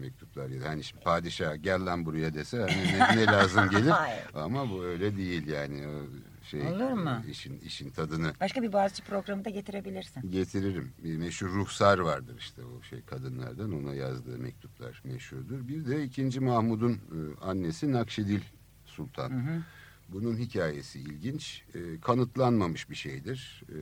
mektuplar 0.00 0.42
yazıyor. 0.42 0.66
Hani 0.66 0.84
şimdi 0.84 1.04
padişah 1.04 1.62
gel 1.62 1.86
lan 1.86 2.06
buraya 2.06 2.34
dese 2.34 2.58
hani 2.58 3.16
ne, 3.16 3.16
ne 3.16 3.26
lazım 3.32 3.70
gelir. 3.70 3.92
Ama 4.34 4.70
bu 4.70 4.84
öyle 4.84 5.16
değil 5.16 5.46
yani. 5.46 5.84
Şey, 6.42 6.62
Olur 6.66 6.92
mu? 6.92 7.22
e, 7.26 7.30
işin, 7.30 7.58
işin 7.58 7.90
tadını 7.90 8.32
Başka 8.40 8.62
bir 8.62 8.72
Boğaziçi 8.72 9.02
programı 9.02 9.44
da 9.44 9.50
getirebilirsin. 9.50 10.30
Getiririm. 10.30 10.92
Bir 11.04 11.16
meşhur 11.16 11.48
ruhsar 11.48 11.98
vardır 11.98 12.36
işte 12.38 12.62
o 12.64 12.82
şey 12.82 13.02
kadınlardan 13.02 13.72
ona 13.72 13.94
yazdığı 13.94 14.38
mektuplar 14.38 15.02
meşhurdur. 15.04 15.68
Bir 15.68 15.86
de 15.86 16.04
ikinci 16.04 16.40
Mahmud'un 16.40 16.92
e, 16.92 17.18
annesi 17.40 17.92
Nakşidil 17.92 18.40
Sultan. 18.84 19.30
Hı 19.30 19.34
hı. 19.34 19.62
Bunun 20.08 20.36
hikayesi 20.36 21.00
ilginç. 21.00 21.62
E, 21.74 22.00
kanıtlanmamış 22.00 22.90
bir 22.90 22.94
şeydir. 22.94 23.62
E, 23.68 23.78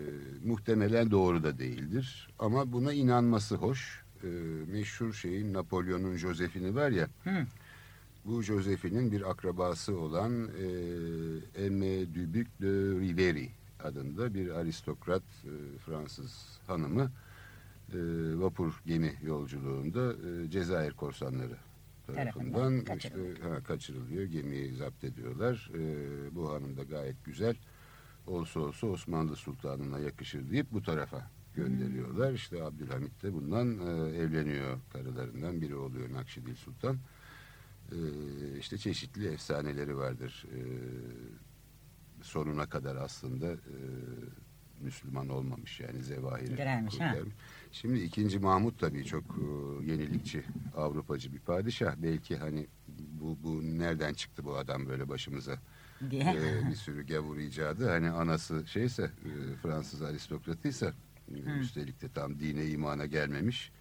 muhtemelen 0.46 1.10
doğru 1.10 1.42
da 1.42 1.58
değildir. 1.58 2.28
Ama 2.38 2.72
buna 2.72 2.92
inanması 2.92 3.54
hoş. 3.54 4.04
E, 4.22 4.26
meşhur 4.72 5.12
şeyin 5.12 5.54
Napolyon'un 5.54 6.16
Joseph'ini 6.16 6.74
var 6.74 6.90
ya. 6.90 7.08
Hı. 7.24 7.46
Bu 8.24 8.42
Josephine'in 8.42 9.12
bir 9.12 9.30
akrabası 9.30 9.98
olan 9.98 10.32
e, 10.32 10.66
Aimé 11.60 12.14
Dubuc 12.14 12.50
de 12.60 13.00
Riveri 13.00 13.50
adında 13.84 14.34
bir 14.34 14.50
aristokrat 14.50 15.22
e, 15.44 15.78
Fransız 15.78 16.58
hanımı 16.66 17.10
e, 17.92 17.98
vapur 18.40 18.82
gemi 18.86 19.14
yolculuğunda 19.22 20.12
e, 20.12 20.50
Cezayir 20.50 20.92
korsanları 20.92 21.56
tarafından 22.06 22.52
Tarafından 22.52 22.76
işte, 22.76 22.92
kaçırılıyor. 22.92 23.38
ha, 23.38 23.62
kaçırılıyor. 23.62 24.24
Gemiyi 24.24 24.74
zapt 24.74 25.04
ediyorlar. 25.04 25.70
E, 25.74 26.34
bu 26.34 26.52
hanım 26.52 26.76
da 26.76 26.82
gayet 26.82 27.24
güzel. 27.24 27.56
Olsa 28.26 28.60
olsa 28.60 28.86
Osmanlı 28.86 29.36
Sultanı'na 29.36 29.98
yakışır 29.98 30.50
deyip 30.50 30.72
bu 30.72 30.82
tarafa 30.82 31.30
gönderiyorlar. 31.54 32.32
İşte 32.32 32.62
Abdülhamit 32.62 33.22
de 33.22 33.32
bundan 33.32 33.78
e, 33.78 34.16
evleniyor. 34.16 34.78
Karılarından 34.92 35.60
biri 35.60 35.74
oluyor 35.76 36.12
Nakşidil 36.12 36.54
Sultan. 36.54 36.98
E, 37.92 37.98
işte 38.58 38.78
çeşitli 38.78 39.28
efsaneleri 39.28 39.96
vardır. 39.96 40.46
E, 40.54 40.60
sonuna 42.22 42.66
kadar 42.68 42.96
aslında 42.96 43.52
e, 43.52 43.76
Müslüman 44.80 45.28
olmamış 45.28 45.80
yani 45.80 46.02
zevahiri. 46.02 46.56
Direnmiş, 46.56 47.00
ha. 47.00 47.14
Şimdi 47.74 48.00
ikinci 48.00 48.38
Mahmut 48.38 48.80
tabii 48.80 49.04
çok 49.04 49.24
e, 49.24 49.44
yenilikçi, 49.90 50.44
Avrupacı 50.76 51.32
bir 51.32 51.38
padişah. 51.38 51.94
Belki 51.96 52.36
hani 52.36 52.66
bu, 53.20 53.38
bu 53.42 53.78
nereden 53.78 54.14
çıktı 54.14 54.44
bu 54.44 54.56
adam 54.56 54.86
böyle 54.86 55.08
başımıza 55.08 55.58
diye. 56.10 56.22
e, 56.22 56.68
bir 56.70 56.74
sürü 56.74 57.06
gavur 57.06 57.36
icadı. 57.38 57.88
Hani 57.88 58.10
anası 58.10 58.64
şeyse 58.66 59.02
e, 59.02 59.56
Fransız 59.62 60.02
aristokratıysa 60.02 60.92
e, 61.34 61.38
üstelik 61.60 62.02
de 62.02 62.08
tam 62.08 62.40
dine 62.40 62.66
imana 62.66 63.06
gelmemiş. 63.06 63.72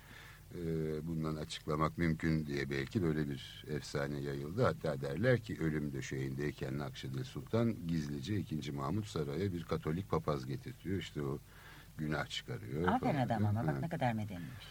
E, 0.55 0.61
bundan 1.07 1.35
açıklamak 1.35 1.97
mümkün 1.97 2.45
diye 2.45 2.69
belki 2.69 3.03
böyle 3.03 3.29
bir 3.29 3.65
efsane 3.69 4.19
yayıldı. 4.19 4.63
Hatta 4.63 5.01
derler 5.01 5.39
ki 5.39 5.57
ölüm 5.61 5.93
döşeğindeyken 5.93 6.77
Nakşidil 6.77 7.23
Sultan 7.23 7.87
gizlice 7.87 8.37
2. 8.37 8.71
Mahmut 8.71 9.07
Saray'a 9.07 9.53
bir 9.53 9.63
Katolik 9.63 10.09
papaz 10.09 10.45
getirtiyor. 10.45 10.97
İşte 10.99 11.21
o 11.21 11.39
günah 11.97 12.25
çıkarıyor. 12.27 12.87
Aferin 12.87 13.13
falan. 13.13 13.25
adam 13.25 13.45
ama 13.45 13.67
bak 13.67 13.81
ne 13.81 13.89
kadar 13.89 14.13
medeniymiş. 14.13 14.65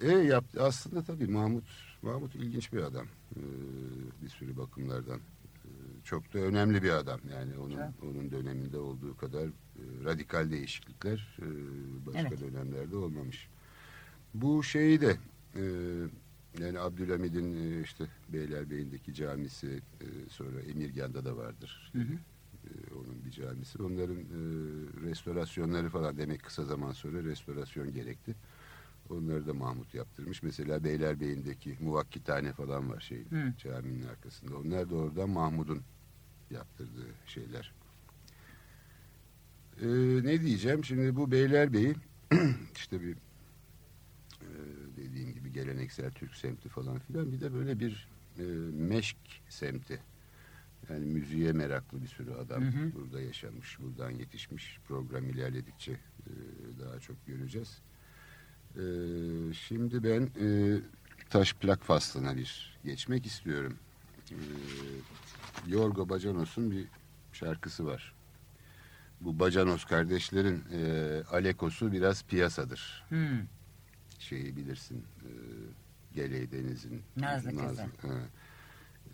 E 0.00 0.08
yaptı 0.08 0.62
aslında 0.62 1.02
tabii 1.02 1.26
Mahmut 1.26 1.64
Mahmut 2.02 2.34
ilginç 2.34 2.72
bir 2.72 2.82
adam. 2.82 3.06
Ee, 3.36 3.40
bir 4.22 4.28
sürü 4.28 4.56
bakımlardan. 4.56 5.18
Ee, 5.64 5.68
çok 6.04 6.34
da 6.34 6.38
önemli 6.38 6.82
bir 6.82 6.90
adam. 6.90 7.20
Yani 7.32 7.58
onun 7.58 7.70
Çok. 7.76 8.04
onun 8.04 8.30
döneminde 8.30 8.78
olduğu 8.78 9.16
kadar 9.16 9.46
e, 9.46 9.50
radikal 10.04 10.50
değişiklikler 10.50 11.38
e, 11.38 11.46
başka 12.06 12.20
Evet. 12.20 12.40
dönemlerde 12.40 12.96
olmamış. 12.96 13.48
Bu 14.34 14.62
şeyi 14.62 15.00
de 15.00 15.16
e, 15.56 15.62
yani 16.58 16.80
Abdülhamid'in 16.80 17.56
e, 17.56 17.82
işte 17.82 18.04
Beylerbeyi'ndeki 18.28 19.14
camisi 19.14 19.80
e, 20.00 20.06
sonra 20.30 20.60
Emirgan'da 20.60 21.24
da 21.24 21.36
vardır. 21.36 21.90
Hı 21.92 21.98
hı. 21.98 22.18
E, 22.64 22.94
onun 22.94 23.24
bir 23.24 23.30
camisi. 23.30 23.82
Onların 23.82 24.16
e, 24.18 24.38
restorasyonları 25.10 25.88
falan 25.88 26.18
demek 26.18 26.42
kısa 26.42 26.64
zaman 26.64 26.92
sonra 26.92 27.24
restorasyon 27.24 27.92
gerekti. 27.92 28.34
Onları 29.10 29.46
da 29.46 29.54
Mahmut 29.54 29.94
yaptırmış. 29.94 30.42
Mesela 30.42 30.84
Beylerbeyi'ndeki 30.84 31.76
muvakkitane 31.80 32.52
falan 32.52 32.90
var 32.90 33.00
şey 33.00 33.24
Hı. 33.30 33.54
caminin 33.58 34.06
arkasında. 34.06 34.56
Onlar 34.56 34.90
da 34.90 34.94
oradan 34.94 35.30
Mahmud'un 35.30 35.82
yaptırdığı 36.50 37.08
şeyler. 37.26 37.72
Ee, 39.80 39.86
ne 40.24 40.40
diyeceğim? 40.40 40.84
Şimdi 40.84 41.16
bu 41.16 41.30
Beylerbeyi 41.30 41.94
işte 42.76 43.00
bir 43.00 43.16
e, 44.42 44.48
dediğim 44.96 45.32
gibi 45.34 45.52
geleneksel 45.52 46.10
Türk 46.10 46.34
semti 46.34 46.68
falan 46.68 46.98
filan 46.98 47.32
bir 47.32 47.40
de 47.40 47.52
böyle 47.54 47.80
bir 47.80 48.08
e, 48.38 48.42
meşk 48.72 49.16
semti. 49.48 50.00
Yani 50.90 51.04
müziğe 51.06 51.52
meraklı 51.52 52.02
bir 52.02 52.06
sürü 52.08 52.32
adam 52.32 52.62
Hı 52.62 52.68
hı. 52.78 52.92
burada 52.94 53.20
yaşamış, 53.20 53.80
buradan 53.80 54.10
yetişmiş. 54.10 54.78
Program 54.88 55.24
ilerledikçe 55.30 55.92
e, 55.92 55.98
daha 56.80 57.00
çok 57.00 57.26
göreceğiz. 57.26 57.78
E, 58.76 58.82
şimdi 59.54 60.04
ben 60.04 60.30
e, 60.40 60.78
taş 61.30 61.54
plak 61.54 61.82
faslına 61.84 62.36
bir 62.36 62.78
geçmek 62.84 63.26
istiyorum. 63.26 63.78
E, 64.30 64.36
Yorgo 65.66 66.08
Bacanos'un 66.08 66.70
bir 66.70 66.86
şarkısı 67.32 67.86
var. 67.86 68.14
Bu 69.20 69.38
Bacanos 69.38 69.84
kardeşlerin 69.84 70.64
e, 70.72 71.22
Alekos'u 71.30 71.92
biraz 71.92 72.24
piyasadır 72.24 73.04
Hmm. 73.08 73.40
şeyi 74.18 74.56
bilirsin. 74.56 75.04
E, 75.22 75.30
Geley 76.14 76.50
Deniz'in 76.50 77.02
Nazlı 77.16 77.50
kızı. 77.50 77.82
ha. 77.82 77.88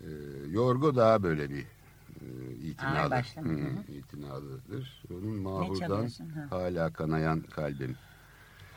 E, 0.01 0.07
Yorgo 0.51 0.95
daha 0.95 1.23
böyle 1.23 1.49
bir 1.49 1.65
e, 2.21 2.53
itinalı. 2.63 3.15
Hı, 3.15 3.39
Hı 3.41 3.49
hı. 3.49 3.91
itinalıdır. 3.91 5.03
Onun 5.11 5.35
Mahur'dan 5.35 6.09
hala 6.49 6.93
kanayan 6.93 7.41
kalbim. 7.41 7.95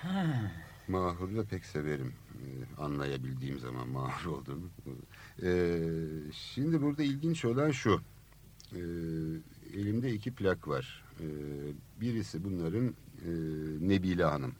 Ha. 0.02 0.52
Mahur'u 0.88 1.36
da 1.36 1.44
pek 1.44 1.64
severim. 1.64 2.12
E, 2.34 2.46
anlayabildiğim 2.82 3.58
zaman 3.58 3.88
Mahur 3.88 4.26
olduğunu. 4.26 4.68
E, 5.42 5.78
şimdi 6.32 6.82
burada 6.82 7.02
ilginç 7.02 7.44
olan 7.44 7.70
şu. 7.70 8.00
E, 8.72 8.80
elimde 9.74 10.12
iki 10.12 10.34
plak 10.34 10.68
var. 10.68 11.04
E, 11.20 11.26
birisi 12.00 12.44
bunların 12.44 12.86
e, 13.24 13.30
Nebile 13.88 14.24
Hanım 14.24 14.54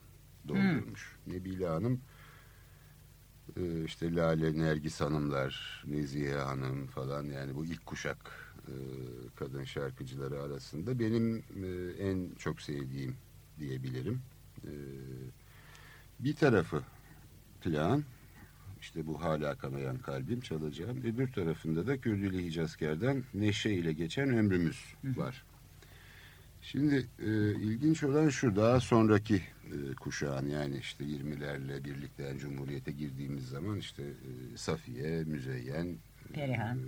doldurmuş. 0.49 1.17
Nebile 1.27 1.67
Hanım 1.67 2.01
e, 3.57 3.85
işte 3.85 4.15
Lale 4.15 4.59
Nergis 4.59 5.01
Hanımlar, 5.01 5.85
Nezihe 5.87 6.35
Hanım 6.35 6.87
falan 6.87 7.25
yani 7.25 7.55
bu 7.55 7.65
ilk 7.65 7.87
kuşak 7.87 8.55
e, 8.69 8.75
kadın 9.37 9.65
şarkıcıları 9.65 10.43
arasında 10.43 10.99
benim 10.99 11.37
e, 11.37 11.67
en 12.09 12.35
çok 12.39 12.61
sevdiğim 12.61 13.17
diyebilirim. 13.59 14.23
E, 14.65 14.73
bir 16.21 16.37
tarafı 16.37 16.83
plağın 17.61 18.05
işte 18.81 19.07
bu 19.07 19.23
hala 19.23 19.55
kanayan 19.55 19.99
kalbim 19.99 20.41
çalacağım. 20.41 20.99
Öbür 20.99 21.33
tarafında 21.33 21.87
da 21.87 22.01
Kürdülü 22.01 22.43
Hicazker'den 22.43 23.25
Neşe 23.35 23.71
ile 23.71 23.93
geçen 23.93 24.29
ömrümüz 24.29 24.95
var. 25.05 25.45
Şimdi 26.65 27.09
e, 27.19 27.55
ilginç 27.55 28.03
olan 28.03 28.29
şu 28.29 28.57
daha 28.57 28.81
sonraki 28.81 29.35
e, 29.35 29.95
kuşağın 29.95 30.49
yani 30.49 30.79
işte 30.79 31.05
20'lerle 31.05 31.85
birlikte 31.85 32.23
yani 32.23 32.39
Cumhuriyet'e 32.39 32.93
girdiğimiz 32.93 33.49
zaman 33.49 33.79
işte 33.79 34.03
e, 34.03 34.57
Safiye, 34.57 35.25
Müzeyyen, 35.25 35.87
e, 36.31 36.33
Perihan. 36.33 36.79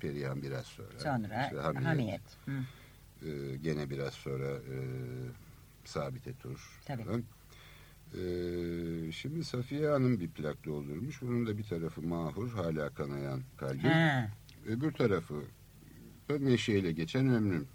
Perihan 0.00 0.42
biraz 0.42 0.66
sonra. 0.66 0.98
Sonra 0.98 1.44
işte 1.44 1.56
Hamiyet. 1.56 1.86
Hamiyet, 1.86 2.20
Hı. 2.44 2.60
e, 3.28 3.56
gene 3.56 3.90
biraz 3.90 4.14
sonra 4.14 4.46
e, 4.46 4.76
Sabit 5.84 6.26
Etur 6.26 6.80
Tabii. 6.86 7.04
falan. 7.04 7.22
E, 8.14 9.12
şimdi 9.12 9.44
Safiye 9.44 9.88
Hanım 9.88 10.20
bir 10.20 10.28
plak 10.28 10.64
doldurmuş. 10.64 11.22
Bunun 11.22 11.46
da 11.46 11.58
bir 11.58 11.64
tarafı 11.64 12.02
mahur, 12.02 12.50
hala 12.50 12.90
kanayan 12.90 13.42
kalbim. 13.56 13.90
Ha. 13.90 14.28
Öbür 14.66 14.92
tarafı 14.92 15.42
da 16.28 16.38
neşeyle 16.38 16.92
geçen 16.92 17.28
ömrüm. 17.28 17.68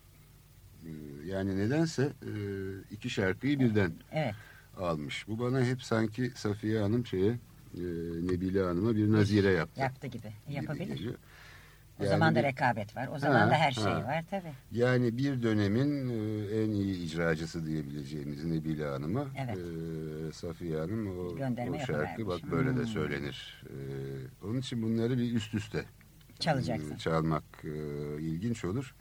Ee, 0.85 0.89
Yani 1.27 1.57
nedense 1.57 2.03
e, 2.03 2.31
iki 2.91 3.09
şarkıyı 3.09 3.59
birden 3.59 3.91
Evet. 4.11 4.35
almış. 4.77 5.27
Bu 5.27 5.39
bana 5.39 5.61
hep 5.65 5.81
sanki 5.83 6.31
Safiye 6.35 6.79
Hanım 6.81 7.05
şeye 7.05 7.29
e, 7.77 7.81
Nebile 8.27 8.61
Hanım'a 8.63 8.95
bir 8.95 9.11
nazire 9.11 9.51
yaptı. 9.51 9.81
Yaptı 9.81 10.07
gibi. 10.07 10.31
gibi 10.47 10.55
Yapabilir. 10.55 10.85
geliyor. 10.87 11.15
O 11.99 12.03
Yani 12.03 12.09
zaman 12.09 12.35
da 12.35 12.43
rekabet 12.43 12.95
var. 12.95 13.09
O 13.15 13.19
zaman 13.19 13.39
Ha, 13.39 13.49
da 13.49 13.55
her 13.55 13.71
şey 13.71 13.83
ha. 13.83 14.03
var 14.03 14.23
tabii. 14.29 14.51
Yani 14.71 15.17
bir 15.17 15.43
dönemin 15.43 16.09
e, 16.09 16.45
en 16.63 16.69
iyi 16.71 17.03
icracısı 17.05 17.65
diyebileceğimiz 17.65 18.43
Nebile 18.45 18.85
Hanım'a 18.85 19.27
Evet. 19.37 19.57
e, 19.57 20.31
Safiye 20.33 20.77
Hanım 20.79 21.19
o, 21.19 21.35
Gönderme 21.37 21.75
o 21.77 21.79
şarkı 21.79 22.27
bak 22.27 22.41
böyle 22.51 22.69
de 22.69 22.79
Hmm. 22.79 22.87
söylenir. 22.87 23.63
E, 23.69 23.75
onun 24.47 24.59
için 24.59 24.81
bunları 24.81 25.17
bir 25.17 25.33
üst 25.35 25.53
üste 25.53 25.85
Çalacaksın. 26.39 26.95
e, 26.95 26.97
çalmak 26.97 27.43
e, 27.63 27.69
ilginç 28.21 28.65
olur. 28.65 28.95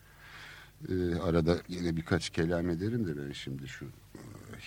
E, 0.88 1.14
arada 1.20 1.58
yine 1.68 1.96
birkaç 1.96 2.30
kelam 2.30 2.68
ederim 2.70 3.06
de 3.06 3.16
ben 3.16 3.32
şimdi 3.32 3.68
şu 3.68 3.86
ay, 4.54 4.60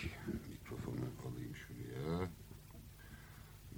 mikrofonu 0.49 0.95
alayım 1.31 1.55
şuraya 1.55 2.29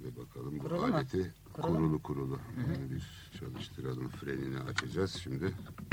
ve 0.04 0.16
bakalım 0.16 0.58
Kurulu 0.58 0.82
bu 0.82 0.86
mu? 0.88 0.94
aleti 0.94 1.32
Kurulu 1.52 1.70
mu? 1.70 1.76
kurulu 1.78 2.02
kurulu. 2.02 2.40
Onu 2.66 2.90
bir 2.90 3.30
çalıştıralım 3.40 4.08
frenini 4.08 4.58
açacağız 4.60 5.12
şimdi. 5.22 5.54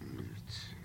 evet. 0.00 0.76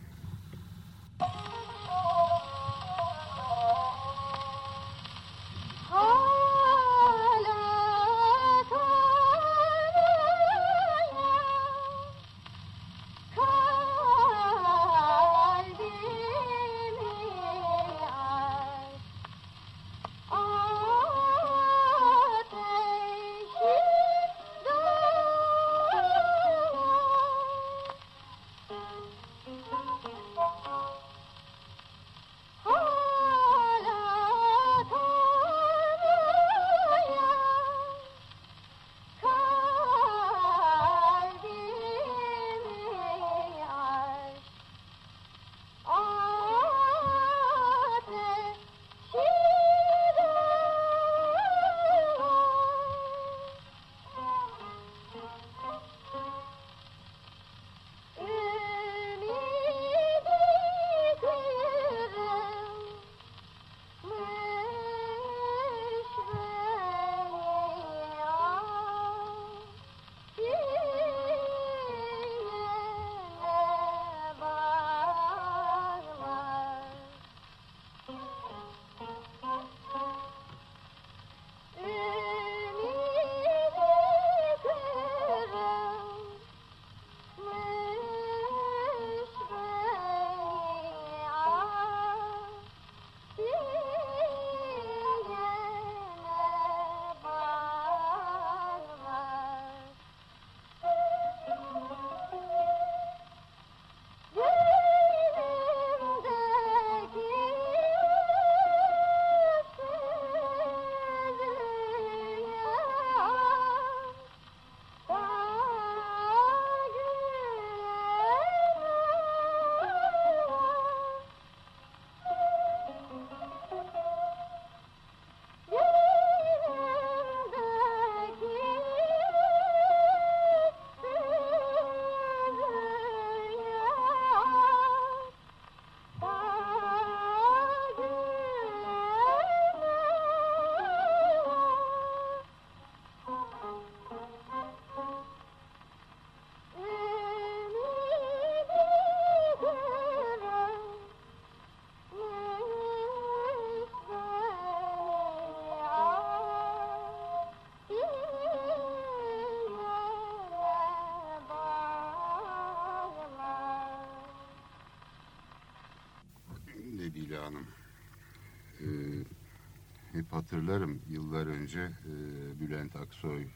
Hatırlarım 170.51 171.01
yıllar 171.09 171.47
önce 171.47 171.79
e, 171.79 172.59
Bülent 172.59 172.95
Aksoy 172.95 173.43
e, 173.43 173.47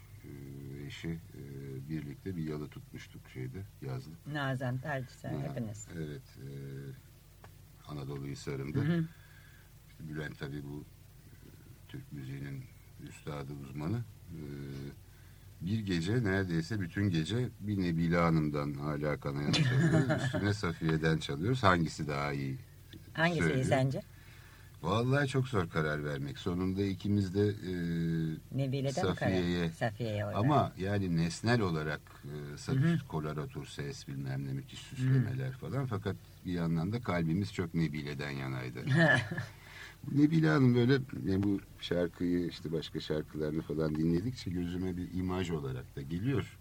eşi 0.85 1.09
e, 1.09 1.41
birlikte 1.89 2.35
bir 2.37 2.43
yalı 2.43 2.67
tutmuştuk 2.67 3.29
şeyde 3.29 3.63
yazlık. 3.81 4.27
Nazan, 4.27 4.77
Tercihsen 4.77 5.33
Ha, 5.33 5.39
hepiniz. 5.49 5.87
Evet. 5.95 6.37
E, 6.37 6.47
Anadolu 7.87 8.25
Hisarı'nda. 8.25 8.79
Hı 8.79 8.83
hı. 8.83 9.05
İşte 9.89 10.09
Bülent 10.09 10.39
tabii 10.39 10.63
bu 10.63 10.83
e, 10.83 11.49
Türk 11.87 12.11
müziğinin 12.11 12.63
üstadı 13.09 13.53
uzmanı. 13.53 13.97
E, 14.31 14.39
bir 15.61 15.79
gece 15.79 16.23
neredeyse 16.23 16.79
bütün 16.81 17.09
gece 17.09 17.49
bir 17.59 17.81
Nebile 17.81 18.17
Hanım'dan 18.17 18.73
hala 18.73 19.19
kanayan 19.19 19.51
çalıyoruz. 19.51 20.23
Üstüne 20.25 20.53
Safiye'den 20.53 21.17
çalıyoruz. 21.17 21.63
Hangisi 21.63 22.07
daha 22.07 22.33
iyi? 22.33 22.57
Hangisi 23.13 23.53
iyi 23.53 23.63
sence? 23.65 24.01
Vallahi 24.95 25.27
çok 25.27 25.47
zor 25.47 25.69
karar 25.69 26.05
vermek. 26.05 26.39
Sonunda 26.39 26.83
ikimiz 26.83 27.35
de 27.35 27.47
e? 27.47 27.71
Safiye'ye. 29.69 30.25
Orada. 30.25 30.37
ama 30.37 30.71
yani 30.77 31.17
nesnel 31.17 31.61
olarak 31.61 32.01
e, 32.23 32.57
satış, 32.57 33.03
koloratur, 33.03 33.65
ses 33.65 34.07
bilmem 34.07 34.47
ne 34.47 34.53
müthiş 34.53 34.79
süslemeler 34.79 35.51
falan. 35.51 35.85
Fakat 35.85 36.15
bir 36.45 36.53
yandan 36.53 36.91
da 36.91 37.01
kalbimiz 37.01 37.53
çok 37.53 37.73
Nebile'den 37.73 38.31
yanaydı. 38.31 38.79
Nebile 40.11 40.49
Hanım 40.49 40.75
böyle 40.75 40.93
yani 41.25 41.43
bu 41.43 41.59
şarkıyı 41.79 42.47
işte 42.47 42.71
başka 42.71 42.99
şarkılarını 42.99 43.61
falan 43.61 43.95
dinledikçe 43.95 44.51
gözüme 44.51 44.97
bir 44.97 45.13
imaj 45.13 45.51
olarak 45.51 45.95
da 45.95 46.01
geliyor. 46.01 46.57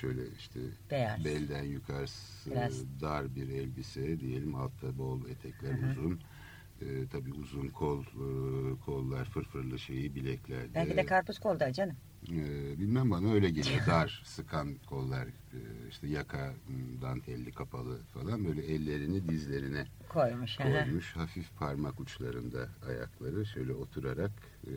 Şöyle 0.00 0.22
işte 0.38 0.60
Beyaz. 0.90 1.24
belden 1.24 1.62
yukarısı 1.64 2.50
Biraz. 2.50 2.84
dar 3.00 3.34
bir 3.36 3.48
elbise 3.48 4.20
diyelim 4.20 4.54
altta 4.54 4.98
bol 4.98 5.28
etekler 5.28 5.70
Hı 5.70 5.74
hı. 5.74 5.90
uzun. 5.90 6.20
Ee, 6.82 7.08
tabii 7.12 7.32
uzun 7.32 7.68
kol 7.68 8.00
e, 8.02 8.80
kollar 8.80 9.24
fırfırlı 9.24 9.78
şeyi 9.78 10.14
bileklerde. 10.14 10.74
Belki 10.74 10.96
de 10.96 11.06
karpuz 11.06 11.38
kolda 11.38 11.72
canım. 11.72 11.96
Ee, 12.30 12.78
bilmem 12.78 13.10
bana 13.10 13.32
öyle 13.32 13.50
geliyor. 13.50 13.80
Dar, 13.86 14.22
sıkan 14.24 14.74
kollar, 14.86 15.26
e, 15.26 15.58
işte 15.88 16.06
yaka 16.08 16.54
dantelli 17.02 17.52
kapalı 17.52 17.98
falan 18.14 18.44
böyle 18.44 18.62
ellerini 18.66 19.28
dizlerine 19.28 19.86
Koymuş. 20.08 20.58
hı 20.58 20.62
hı. 20.62 20.72
koymuş. 20.72 21.16
Hafif 21.16 21.56
parmak 21.56 22.00
uçlarında 22.00 22.68
ayakları 22.86 23.46
şöyle 23.46 23.72
oturarak. 23.72 24.30
e, 24.66 24.72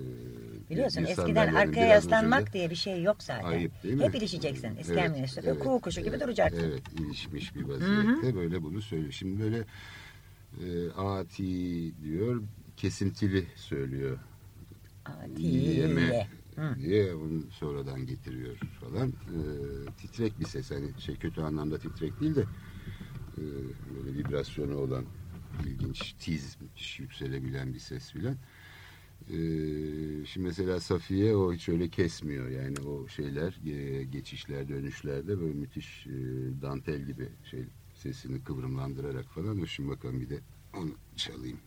Biliyorsun 0.69 1.03
eskiden 1.03 1.53
arkaya 1.53 1.87
yaslanmak 1.87 2.39
ucunda- 2.41 2.53
diye 2.53 2.69
bir 2.69 2.75
şey 2.75 3.03
yok 3.03 3.23
zaten. 3.23 3.47
Ayıp 3.47 3.83
değil 3.83 3.95
mi? 3.95 4.03
Hep 4.03 4.15
ilişeceksin. 4.15 4.75
İskemleye 4.75 5.23
Evet, 5.23 5.43
evet, 5.43 5.59
kuğu 5.59 5.79
kuşu 5.79 6.01
gibi 6.01 6.09
evet, 6.09 6.21
duracaksın. 6.21 6.63
Evet, 6.63 6.93
ilişmiş 6.93 7.55
bir 7.55 7.63
vaziyette 7.63 8.35
böyle 8.35 8.63
bunu 8.63 8.81
söylüyor. 8.81 9.11
Şimdi 9.11 9.43
böyle 9.43 9.65
e, 10.65 10.91
ati 10.91 11.43
diyor, 12.03 12.43
kesintili 12.77 13.47
söylüyor. 13.55 14.19
Yeme 15.37 16.27
Hı. 16.55 16.75
diye 16.75 17.15
onu 17.15 17.51
sonradan 17.51 18.05
getiriyor 18.05 18.57
falan. 18.79 19.09
E, 19.09 19.39
titrek 19.97 20.39
bir 20.39 20.45
ses. 20.45 20.71
Hani 20.71 20.93
şey 20.99 21.15
kötü 21.15 21.41
anlamda 21.41 21.79
titrek 21.79 22.19
değil 22.19 22.35
de 22.35 22.45
e, 23.37 23.41
böyle 23.95 24.13
vibrasyonu 24.13 24.77
olan 24.77 25.05
ilginç, 25.67 26.13
tiz, 26.19 26.57
müthiş 26.61 26.99
yükselebilen 26.99 27.73
bir 27.73 27.79
ses 27.79 28.11
filan. 28.11 28.35
E, 29.29 29.35
şimdi 30.25 30.47
mesela 30.47 30.79
Safiye 30.79 31.35
o 31.35 31.53
hiç 31.53 31.69
öyle 31.69 31.89
kesmiyor. 31.89 32.49
Yani 32.49 32.79
o 32.79 33.07
şeyler, 33.07 33.59
e, 33.65 34.03
geçişler, 34.03 34.69
dönüşlerde 34.69 35.39
böyle 35.39 35.53
müthiş 35.53 36.07
e, 36.07 36.11
dantel 36.61 37.01
gibi 37.01 37.29
şey 37.43 37.63
sesini 37.95 38.43
kıvrımlandırarak 38.43 39.25
falan. 39.25 39.65
Şimdi 39.65 39.89
bakalım 39.89 40.21
bir 40.21 40.29
de 40.29 40.39
onu 40.77 40.91
çalayım. 41.15 41.59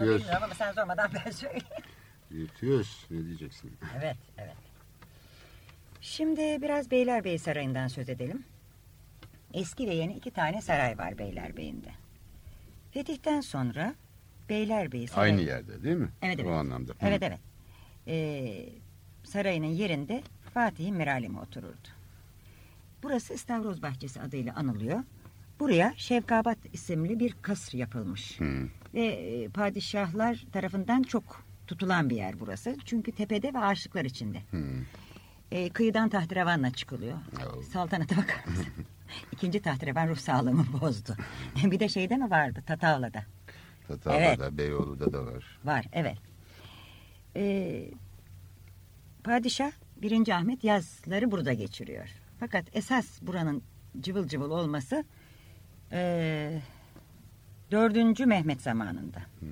Virtüöz, 0.00 0.20
bilmiyorum 0.20 0.42
ama 0.44 0.54
sen 0.54 0.72
sormadan 0.72 1.10
ben 1.14 1.30
söyleyeyim. 1.30 1.64
virtüöz 2.30 3.06
ne 3.10 3.24
diyeceksin? 3.24 3.76
Evet, 3.98 4.16
evet. 4.38 4.56
Şimdi 6.00 6.62
biraz 6.62 6.90
Beylerbeyi 6.90 7.38
Sarayı'ndan 7.38 7.88
söz 7.88 8.08
edelim. 8.08 8.44
Eski 9.54 9.88
ve 9.88 9.94
yeni 9.94 10.12
iki 10.12 10.30
tane 10.30 10.62
saray 10.62 10.98
var 10.98 11.18
Beylerbeyi'nde. 11.18 11.88
Fetihten 12.90 13.40
sonra 13.40 13.94
Beylerbeyi 14.48 15.08
Sarayı... 15.08 15.32
Aynı 15.32 15.42
yerde 15.42 15.82
değil 15.82 15.96
mi? 15.96 16.08
Evet, 16.22 16.40
evet. 16.40 16.50
O 16.50 16.52
anlamda. 16.52 16.92
Hı. 16.92 16.96
Evet 17.00 17.22
evet. 17.22 17.40
Ee, 18.06 18.68
sarayının 19.24 19.66
yerinde 19.66 20.22
Fatih'in 20.54 20.94
Miralimi 20.94 21.40
otururdu. 21.40 21.88
Burası 23.02 23.34
İstavroz 23.34 23.82
Bahçesi 23.82 24.20
adıyla 24.20 24.54
anılıyor. 24.54 25.02
Buraya 25.60 25.94
Şevkabat 25.96 26.58
isimli 26.72 27.20
bir 27.20 27.34
kasr 27.42 27.74
yapılmış. 27.74 28.40
Hı. 28.40 28.68
Ve 28.94 29.06
e, 29.06 29.48
padişahlar 29.48 30.44
tarafından 30.52 31.02
çok 31.02 31.44
tutulan 31.66 32.10
bir 32.10 32.16
yer 32.16 32.40
burası. 32.40 32.76
Çünkü 32.84 33.12
tepede 33.12 33.54
ve 33.54 33.58
ağaçlıklar 33.58 34.04
içinde. 34.04 34.38
Hı. 34.50 34.64
E, 35.52 35.68
kıyıdan 35.68 36.08
tahterevanla 36.08 36.70
çıkılıyor. 36.70 37.18
Oo. 37.18 37.62
Saltanata 37.62 38.16
bakar 38.16 38.44
mısın? 38.46 38.66
İkinci 39.32 39.62
tahterevan 39.62 40.08
ruh 40.08 40.16
sağlığımı 40.16 40.66
bozdu. 40.80 41.16
bir 41.64 41.80
de 41.80 41.88
şeyde 41.88 42.16
mi 42.16 42.30
vardı? 42.30 42.62
Tatavla'da. 42.66 43.24
Tatavla'da, 43.88 44.58
Beyoğlu'da 44.58 45.12
da 45.12 45.26
var. 45.26 45.58
Var 45.64 45.86
evet. 45.92 46.18
Ee, 47.36 47.90
padişah 49.24 49.70
1. 49.96 50.28
Ahmet 50.28 50.64
yazları 50.64 51.30
burada 51.30 51.52
geçiriyor. 51.52 52.08
Fakat 52.40 52.64
esas 52.76 53.22
buranın 53.22 53.62
cıvıl 54.00 54.28
cıvıl 54.28 54.50
olması 54.50 55.04
ee, 55.92 56.60
4. 57.70 58.26
Mehmet 58.26 58.62
zamanında. 58.62 59.18
Hı. 59.18 59.46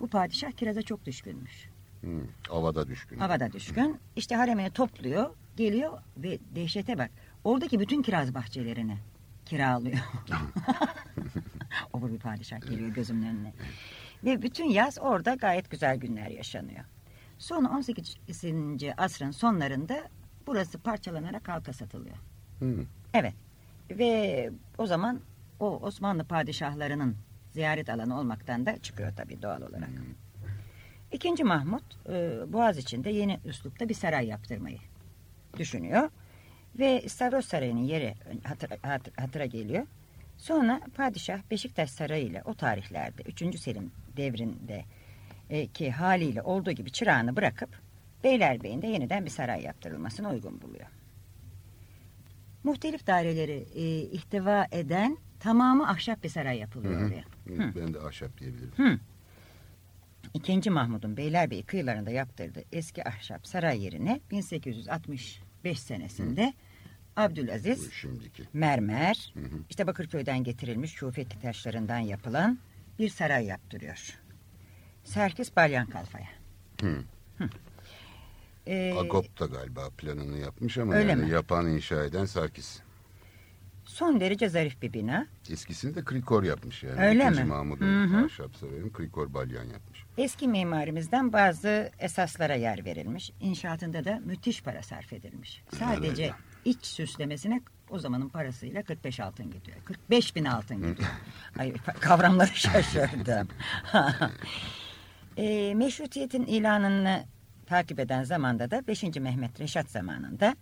Bu 0.00 0.08
padişah 0.08 0.52
kiraza 0.52 0.82
çok 0.82 1.06
düşkünmüş. 1.06 1.68
Hı. 2.00 2.20
Havada 2.48 2.88
düşkün. 2.88 3.18
Havada 3.18 3.52
düşkün. 3.52 4.00
İşte 4.16 4.34
haremini 4.34 4.70
topluyor, 4.70 5.30
geliyor 5.56 5.98
ve 6.16 6.38
dehşete 6.54 6.98
bak. 6.98 7.10
Oradaki 7.44 7.80
bütün 7.80 8.02
kiraz 8.02 8.34
bahçelerini 8.34 8.96
kiralıyor. 9.46 9.98
Obur 11.92 12.12
bir 12.12 12.18
padişah 12.18 12.60
geliyor 12.60 12.88
gözümün 12.88 13.26
önüne. 13.26 13.52
Ve 14.24 14.42
bütün 14.42 14.64
yaz 14.64 14.98
orada 15.00 15.34
gayet 15.34 15.70
güzel 15.70 15.96
günler 15.96 16.28
yaşanıyor. 16.28 16.84
Sonra 17.38 17.68
18. 17.68 18.16
asrın 18.96 19.30
sonlarında 19.30 20.08
burası 20.46 20.78
parçalanarak 20.78 21.48
halka 21.48 21.72
satılıyor. 21.72 22.16
Hı. 22.58 22.86
Evet. 23.14 23.34
Ve 23.90 24.50
o 24.78 24.86
zaman 24.86 25.20
o 25.60 25.78
Osmanlı 25.86 26.24
padişahlarının 26.24 27.16
ziyaret 27.50 27.88
alanı 27.88 28.18
olmaktan 28.18 28.66
da 28.66 28.78
çıkıyor 28.78 29.12
tabii 29.16 29.42
doğal 29.42 29.62
olarak. 29.62 29.90
İkinci 31.12 31.44
Mahmut 31.44 32.08
e, 32.08 32.12
Boğaz 32.52 32.78
içinde 32.78 33.10
yeni 33.10 33.40
üslupta 33.44 33.88
bir 33.88 33.94
saray 33.94 34.26
yaptırmayı 34.26 34.78
düşünüyor. 35.56 36.10
Ve 36.78 37.08
Stavros 37.08 37.46
Sarayı'nın 37.46 37.80
yeri 37.80 38.14
hatıra, 38.44 38.76
hatır- 38.82 39.12
hatıra 39.16 39.46
geliyor. 39.46 39.86
Sonra 40.38 40.80
padişah 40.96 41.38
Beşiktaş 41.50 41.90
Sarayı 41.90 42.26
ile 42.26 42.42
o 42.44 42.54
tarihlerde 42.54 43.22
3. 43.22 43.60
Selim 43.60 43.92
devrinde 44.16 44.84
e, 45.50 45.66
ki 45.66 45.90
haliyle 45.90 46.42
olduğu 46.42 46.72
gibi 46.72 46.92
çırağını 46.92 47.36
bırakıp 47.36 47.70
Beylerbeyi'nde 48.24 48.86
yeniden 48.86 49.24
bir 49.24 49.30
saray 49.30 49.62
yaptırılmasını 49.62 50.30
uygun 50.30 50.62
buluyor. 50.62 50.86
Muhtelif 52.64 53.06
daireleri 53.06 53.66
e, 53.74 54.00
ihtiva 54.00 54.66
eden 54.72 55.18
tamamı 55.40 55.88
ahşap 55.88 56.22
bir 56.24 56.28
saray 56.28 56.58
yapılıyor 56.58 57.00
Hı 57.00 57.04
hı. 57.04 57.06
oraya. 57.08 57.24
Hı. 57.64 57.72
Ben 57.76 57.94
de 57.94 58.00
ahşap 58.00 58.38
diyebilirim. 58.38 58.72
Hı. 58.76 58.98
İkinci 60.34 60.70
Mahmud'un 60.70 61.16
Beylerbeyi 61.16 61.62
kıyılarında 61.62 62.10
yaptırdığı 62.10 62.62
eski 62.72 63.08
ahşap 63.08 63.46
saray 63.46 63.82
yerine 63.84 64.20
1865 64.30 65.80
senesinde 65.80 66.52
Abdülaziz 67.16 67.86
Bu 67.88 67.92
şimdiki. 67.92 68.42
mermer, 68.52 69.32
Hı 69.34 69.40
hı. 69.40 69.58
işte 69.70 69.86
Bakırköy'den 69.86 70.44
getirilmiş 70.44 70.92
şufetli 70.92 71.40
taşlarından 71.40 71.98
yapılan 71.98 72.58
bir 72.98 73.08
saray 73.08 73.44
yaptırıyor. 73.46 74.18
Serkis 75.04 75.56
Balyan 75.56 75.86
Kalfa'ya. 75.86 76.28
Hı. 76.80 77.04
Ee, 78.66 78.94
Agop 78.98 79.40
da 79.40 79.46
galiba 79.46 79.90
planını 79.98 80.38
yapmış 80.38 80.78
ama 80.78 80.94
Öyle 80.94 81.10
yani 81.10 81.22
mi? 81.24 81.30
yapan 81.30 81.66
inşa 81.66 82.04
eden 82.04 82.24
Sarkis. 82.24 82.80
Son 83.90 84.20
derece 84.20 84.48
zarif 84.48 84.82
bir 84.82 84.92
bina. 84.92 85.26
Eskisini 85.50 85.94
de 85.94 86.04
Krikor 86.04 86.42
yapmış 86.42 86.82
yani. 86.82 87.00
Öyle 87.00 87.22
İkinci 87.22 87.42
mi? 87.42 87.48
Mahmud'un 87.48 88.12
ahşap 88.24 88.56
sarayını 88.56 88.92
Krikor 88.92 89.34
Balyan 89.34 89.64
yapmış. 89.64 90.04
Eski 90.18 90.48
mimarimizden 90.48 91.32
bazı 91.32 91.90
esaslara 91.98 92.54
yer 92.54 92.84
verilmiş. 92.84 93.32
İnşaatında 93.40 94.04
da 94.04 94.20
müthiş 94.24 94.62
para 94.62 94.82
sarf 94.82 95.12
edilmiş. 95.12 95.62
Sadece 95.78 96.22
öyle. 96.22 96.34
iç 96.64 96.86
süslemesine 96.86 97.60
o 97.90 97.98
zamanın 97.98 98.28
parasıyla 98.28 98.82
45 98.82 99.20
altın 99.20 99.50
gidiyor. 99.50 99.76
45 99.84 100.36
bin 100.36 100.44
altın 100.44 100.76
gidiyor. 100.76 101.10
Ay 101.58 101.74
kavramları 102.00 102.54
şaşırdım. 102.54 103.48
e, 105.36 105.74
meşrutiyetin 105.74 106.46
ilanını 106.46 107.24
takip 107.66 108.00
eden 108.00 108.24
zamanda 108.24 108.70
da 108.70 108.86
5. 108.86 109.02
Mehmet 109.02 109.60
Reşat 109.60 109.90
zamanında 109.90 110.56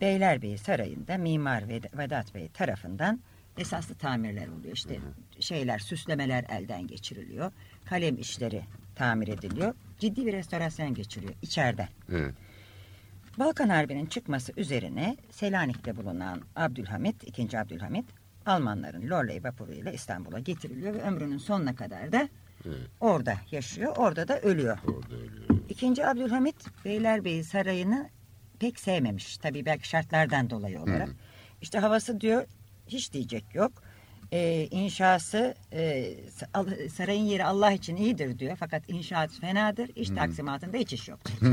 Beylerbeyi 0.00 0.58
Sarayı'nda 0.58 1.16
Mimar 1.18 1.62
Ved- 1.62 1.98
Vedat 1.98 2.34
Bey 2.34 2.48
tarafından 2.48 3.20
esaslı 3.58 3.94
tamirler 3.94 4.48
oluyor. 4.48 4.74
İşte 4.74 4.98
şeyler, 5.40 5.78
süslemeler 5.78 6.44
elden 6.48 6.86
geçiriliyor. 6.86 7.52
Kalem 7.84 8.18
işleri 8.18 8.62
tamir 8.94 9.28
ediliyor. 9.28 9.74
Ciddi 9.98 10.26
bir 10.26 10.32
restorasyon 10.32 10.94
geçiriyor 10.94 11.32
içeride. 11.42 11.88
Evet. 12.12 12.34
Balkan 13.38 13.68
Harbi'nin 13.68 14.06
çıkması 14.06 14.52
üzerine 14.56 15.16
Selanik'te 15.30 15.96
bulunan 15.96 16.40
Abdülhamit, 16.56 17.38
II. 17.38 17.58
Abdülhamit 17.58 18.04
Almanların 18.46 19.10
Lorley 19.10 19.44
vapuruyla 19.44 19.92
İstanbul'a 19.92 20.38
getiriliyor 20.38 20.94
ve 20.94 21.02
ömrünün 21.02 21.38
sonuna 21.38 21.74
kadar 21.76 22.12
da 22.12 22.28
Evet. 22.66 22.78
orada 23.00 23.34
yaşıyor. 23.50 23.96
Orada 23.96 24.28
da 24.28 24.40
ölüyor. 24.40 24.78
Orada 24.86 25.14
ölüyor. 25.16 25.44
İkinci 25.68 26.06
Abdülhamit 26.06 26.56
Beylerbeyi 26.84 27.44
Sarayı'nı 27.44 28.08
pek 28.60 28.80
sevmemiş. 28.80 29.38
Tabii 29.38 29.66
belki 29.66 29.88
şartlardan 29.88 30.50
dolayı 30.50 30.80
olarak. 30.80 31.08
Hı. 31.08 31.12
İşte 31.62 31.78
havası 31.78 32.20
diyor 32.20 32.46
hiç 32.86 33.12
diyecek 33.12 33.44
yok. 33.54 33.72
Ee, 34.32 34.68
inşası 34.70 35.54
e, 35.72 35.78
sa- 36.28 36.88
sarayın 36.88 37.24
yeri 37.24 37.44
Allah 37.44 37.72
için 37.72 37.96
iyidir 37.96 38.38
diyor. 38.38 38.56
Fakat 38.60 38.82
inşaat 38.88 39.30
fenadır. 39.40 39.90
İş 39.96 40.10
taksimatında 40.10 40.76
hiç 40.76 40.92
iş 40.92 41.08
yok. 41.08 41.20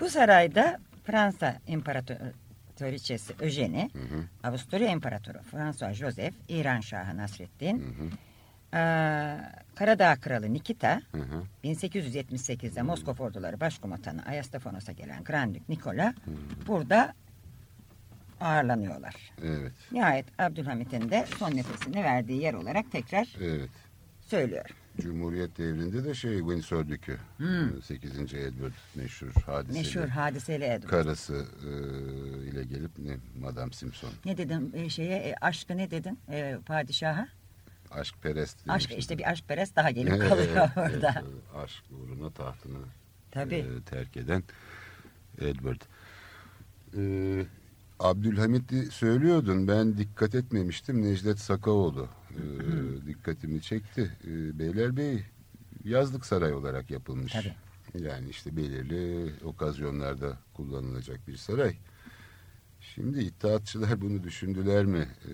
Bu 0.00 0.10
sarayda 0.10 0.80
Fransa 1.04 1.60
İmparatoriçesi 1.66 3.32
hı. 3.98 4.48
Avusturya 4.48 4.88
İmparatoru 4.90 5.38
François 5.42 5.96
Joseph, 5.96 6.34
İran 6.48 6.80
Şahı 6.80 7.16
Nasreddin, 7.16 7.78
Hı 7.78 7.82
hı. 7.82 8.10
Eee, 8.74 9.36
Karadağ 9.74 10.16
Kralı 10.16 10.52
Nikita, 10.52 11.02
Hı 11.12 11.18
hı. 11.18 11.42
1878'de 11.64 12.82
Moskova 12.82 13.22
orduları 13.24 13.60
başkomutanı 13.60 14.22
Ayastafonos'a 14.26 14.92
gelen 14.92 15.24
Grand 15.24 15.54
Dük 15.54 15.68
Nikola 15.68 16.14
burada 16.66 17.14
ağırlanıyorlar. 18.40 19.14
Evet. 19.44 19.72
Nihayet 19.92 20.26
Abdülhamit'in 20.40 21.10
de 21.10 21.26
son 21.38 21.56
nefesini 21.56 22.04
verdiği 22.04 22.42
yer 22.42 22.54
olarak 22.54 22.92
tekrar 22.92 23.28
Evet. 23.40 23.70
söylüyor. 24.20 24.66
Cumhuriyet 25.00 25.58
devrinde 25.58 26.04
de 26.04 26.14
şey 26.14 26.38
Windsor 26.38 26.88
Dükü. 26.88 27.16
Hmm. 27.36 27.82
8. 27.82 28.34
Edward 28.34 28.72
meşhur 28.94 29.32
hadiseli. 29.46 29.78
Meşhur 29.78 30.08
hadiseli 30.08 30.64
Edward. 30.64 30.90
Karısı 30.90 31.46
e, 31.64 31.68
ile 32.48 32.64
gelip 32.64 32.98
ne 32.98 33.16
Madame 33.40 33.72
Simpson. 33.72 34.10
Ne 34.24 34.36
dedim 34.38 34.72
e, 34.74 34.88
şeye 34.90 35.16
e, 35.18 35.34
aşkı 35.40 35.76
ne 35.76 35.90
dedin 35.90 36.18
e, 36.30 36.56
padişaha? 36.66 37.28
Aşk 38.00 38.14
perest. 38.22 38.58
Aşk 38.58 38.68
demiştim. 38.68 38.98
işte 38.98 39.18
bir 39.18 39.30
aşk 39.30 39.48
perest 39.48 39.76
daha 39.76 39.90
gelip 39.90 40.28
kalıyor 40.28 40.70
orada. 40.76 41.14
evet. 41.16 41.64
aşk 41.64 41.84
uğruna 41.90 42.30
tahtını 42.30 42.78
Tabii. 43.30 43.54
e, 43.54 43.82
terk 43.90 44.16
eden 44.16 44.42
Edward. 45.38 45.80
E, 46.96 47.02
Abdülhamit'i 47.98 48.86
söylüyordun. 48.90 49.68
Ben 49.68 49.98
dikkat 49.98 50.34
etmemiştim. 50.34 51.02
Necdet 51.02 51.38
Sakaoğlu 51.38 52.08
e, 52.30 52.42
dikkatimi 53.06 53.62
çekti. 53.62 54.16
E, 54.24 54.58
Beylerbeyi 54.58 55.24
yazlık 55.84 56.26
saray 56.26 56.52
olarak 56.52 56.90
yapılmış. 56.90 57.32
Tabii. 57.32 57.54
Yani 58.04 58.28
işte 58.28 58.56
belirli 58.56 59.32
okazyonlarda 59.44 60.38
kullanılacak 60.54 61.28
bir 61.28 61.36
saray. 61.36 61.76
Şimdi 62.96 63.18
iddiatçılar 63.18 64.00
bunu 64.00 64.22
düşündüler 64.22 64.84
mi? 64.84 65.08
E, 65.24 65.32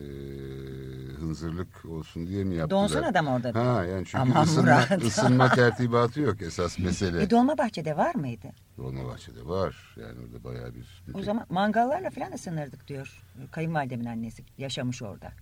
hınzırlık 1.21 1.85
olsun 1.85 2.27
diye 2.27 2.45
mi 2.45 2.55
yaptılar? 2.55 2.83
Donsun 2.83 3.03
adam 3.03 3.27
orada. 3.27 3.55
Ha 3.55 3.85
yani 3.85 4.05
çünkü 4.05 4.19
Aman 4.19 4.45
ısınma, 4.45 4.63
Murat. 4.63 5.05
ısınma 5.05 5.49
tertibatı 5.49 6.21
yok 6.21 6.43
esas 6.43 6.79
mesele. 6.79 7.23
E, 7.23 7.31
Dolmabahçe'de 7.31 7.97
var 7.97 8.15
mıydı? 8.15 8.49
Dolmabahçe'de 8.77 9.47
var. 9.47 9.97
Yani 10.01 10.19
orada 10.21 10.45
bayağı 10.45 10.75
bir... 10.75 11.03
O 11.15 11.23
zaman 11.23 11.47
mangallarla 11.49 12.11
falan 12.11 12.33
ısınırdık 12.33 12.89
diyor. 12.89 13.23
Kayınvalidemin 13.51 14.05
annesi 14.05 14.45
yaşamış 14.59 15.03
orada. 15.03 15.33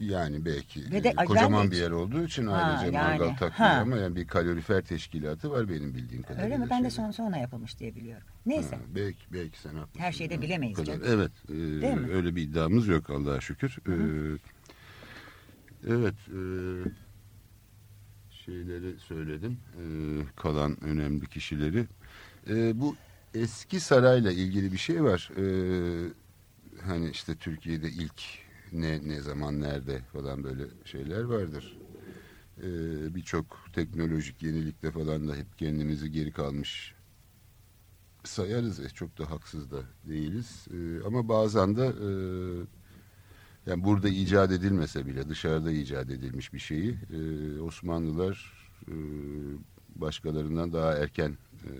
Yani 0.00 0.44
belki 0.44 0.92
Ve 0.92 1.04
de- 1.04 1.08
e, 1.08 1.24
kocaman 1.24 1.66
de 1.66 1.70
bir 1.70 1.76
yer 1.76 1.90
olduğu 1.90 2.24
için 2.24 2.46
Ha, 2.46 2.52
ailece 2.56 2.96
yani, 2.96 3.18
mangal 3.18 3.36
takmıyor 3.36 3.72
ama 3.72 3.96
yani 3.96 4.16
bir 4.16 4.26
kalorifer 4.26 4.84
teşkilatı 4.84 5.50
var 5.50 5.68
benim 5.68 5.94
bildiğim 5.94 6.22
kadarıyla. 6.22 6.44
Öyle 6.46 6.58
mi? 6.58 6.66
Ben 6.70 6.84
de 6.84 6.90
şeyde. 6.90 7.02
son 7.02 7.10
sonra 7.10 7.36
yapılmış 7.36 7.78
diye 7.78 7.94
biliyorum. 7.94 8.26
Neyse. 8.46 8.76
Ha, 8.76 8.82
belki 8.94 9.18
belki 9.32 9.58
sen 9.60 9.74
haklısın. 9.74 10.00
Her 10.00 10.12
şeyi 10.12 10.30
de 10.30 10.34
Ha, 10.36 10.42
bilemeyiz 10.42 10.76
kadar. 10.76 10.86
canım. 10.86 11.02
Evet. 11.08 11.30
e, 11.48 11.52
Değil 11.82 11.94
mi? 11.94 12.12
öyle 12.12 12.36
bir 12.36 12.42
iddiamız 12.42 12.88
yok 12.88 13.10
Allah'a 13.10 13.40
şükür. 13.40 13.76
E, 13.88 13.94
evet. 15.88 16.14
e, 16.28 16.40
şeyleri 18.44 18.98
söyledim. 18.98 19.58
E, 19.76 19.82
kalan 20.36 20.84
önemli 20.84 21.26
kişileri. 21.26 21.86
E, 22.50 22.80
bu 22.80 22.96
eski 23.34 23.80
sarayla 23.80 24.32
ilgili 24.32 24.72
bir 24.72 24.78
şey 24.78 25.02
var. 25.04 25.30
E, 25.36 25.44
hani 26.86 27.10
işte 27.10 27.34
Türkiye'de 27.34 27.88
ilk 27.90 28.22
ne 28.72 29.08
ne 29.08 29.20
zaman 29.20 29.60
nerede 29.60 30.02
falan 30.12 30.44
böyle 30.44 30.64
şeyler 30.84 31.22
vardır. 31.24 31.78
E, 32.58 32.66
Birçok 33.14 33.58
teknolojik 33.72 34.42
yenilikte 34.42 34.90
falan 34.90 35.28
da 35.28 35.36
hep 35.36 35.58
kendimizi 35.58 36.10
geri 36.12 36.32
kalmış 36.32 36.94
sayarız. 38.24 38.80
E, 38.80 38.88
Çok 38.88 39.18
da 39.18 39.30
haksız 39.30 39.70
da 39.70 39.82
değiliz. 40.04 40.66
E, 40.72 41.06
ama 41.06 41.28
bazen 41.28 41.76
de 41.76 41.84
e, 41.86 42.10
yani 43.66 43.84
burada 43.84 44.08
icat 44.08 44.52
edilmese 44.52 45.06
bile 45.06 45.28
dışarıda 45.28 45.70
icat 45.70 46.10
edilmiş 46.10 46.52
bir 46.52 46.58
şeyi 46.58 46.98
e, 47.10 47.60
Osmanlılar 47.60 48.52
e, 48.88 48.94
başkalarından 49.96 50.72
daha 50.72 50.94
erken 50.94 51.38
e, 51.64 51.70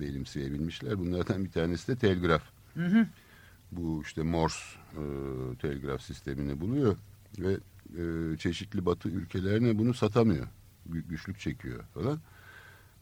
benimseyebilmişler. 0.00 0.98
Bunlardan 0.98 1.44
bir 1.44 1.50
tanesi 1.50 1.88
de 1.88 1.96
telgraf. 1.96 2.42
Hı 2.74 2.86
hı. 2.86 3.06
Bu 3.76 4.02
işte 4.02 4.22
Morse 4.22 4.78
e, 4.92 5.02
telgraf 5.58 6.02
sistemini 6.02 6.60
buluyor 6.60 6.96
ve 7.38 7.52
e, 7.98 8.36
çeşitli 8.36 8.86
batı 8.86 9.08
ülkelerine 9.08 9.78
bunu 9.78 9.94
satamıyor. 9.94 10.46
Gü- 10.90 11.08
güçlük 11.08 11.38
çekiyor 11.38 11.84
falan. 11.94 12.20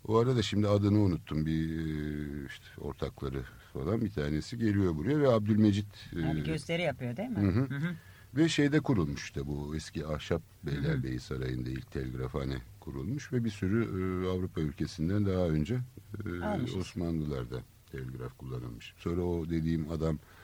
O 0.09 0.17
arada 0.19 0.43
şimdi 0.43 0.69
adını 0.69 0.99
unuttum 1.01 1.47
bir 1.47 1.79
e, 1.79 2.47
işte 2.47 2.67
ortakları 2.81 3.43
falan 3.73 4.01
bir 4.01 4.11
tanesi 4.11 4.59
geliyor 4.59 4.97
buraya 4.97 5.21
ve 5.21 5.29
Abdülmecit 5.29 5.87
e, 6.17 6.21
Yani 6.21 6.43
gösteri 6.45 6.83
yapıyor 6.83 7.17
değil 7.17 7.29
mi? 7.29 7.39
Hı 7.39 7.49
hı. 7.49 7.61
Hı 7.61 7.75
hı. 7.77 7.95
ve 8.37 8.49
şeyde 8.49 8.81
kurulmuş 8.81 9.23
işte 9.25 9.47
bu 9.47 9.77
eski 9.77 10.07
ahşap 10.07 10.43
Beylerbeyi 10.63 11.21
Sarayı'nda 11.21 11.71
ilk 11.71 11.91
telgrafhane 11.91 12.57
kurulmuş 12.81 13.33
ve 13.33 13.45
bir 13.45 13.51
sürü 13.51 13.85
e, 13.85 14.29
Avrupa 14.29 14.61
ülkesinden 14.61 15.27
daha 15.27 15.49
önce 15.49 15.81
e, 16.27 16.45
Almışız. 16.45 16.77
Osmanlılar'da 16.77 17.61
telgraf 17.93 18.39
kullanılmış. 18.39 18.95
Sonra 18.99 19.23
o 19.23 19.51
dediğim 19.51 19.91
adam 19.91 20.15
e, 20.15 20.42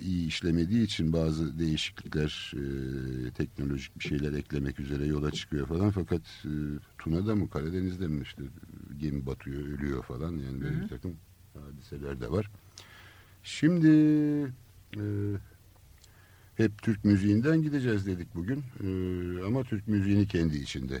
iyi 0.00 0.26
işlemediği 0.26 0.84
için 0.84 1.12
bazı 1.12 1.58
değişiklikler 1.58 2.52
e, 2.56 3.30
teknolojik 3.30 3.98
bir 3.98 4.04
şeyler 4.04 4.32
eklemek 4.32 4.80
üzere 4.80 5.06
yola 5.06 5.30
çıkıyor 5.30 5.66
falan 5.66 5.90
fakat 5.90 6.20
e, 6.44 6.52
Tuna'da 6.98 7.34
mı 7.34 7.50
Karadeniz'de 7.50 8.08
mi 8.08 8.22
işte 8.22 8.42
gemi 8.98 9.26
batıyor 9.26 9.62
ölüyor 9.62 10.02
falan 10.02 10.32
yani 10.32 10.60
böyle 10.60 10.74
Hı 10.74 10.78
hı. 10.78 10.82
bir 10.82 10.88
takım 10.88 11.16
hadiseler 11.54 12.20
de 12.20 12.30
var. 12.30 12.50
Şimdi 13.42 13.88
e, 14.96 15.02
hep 16.54 16.82
Türk 16.82 17.04
müziğinden 17.04 17.62
gideceğiz 17.62 18.06
dedik 18.06 18.34
bugün 18.34 18.58
E, 18.58 18.88
ama 19.46 19.64
Türk 19.64 19.88
müziğini 19.88 20.26
kendi 20.26 20.56
içinde 20.56 21.00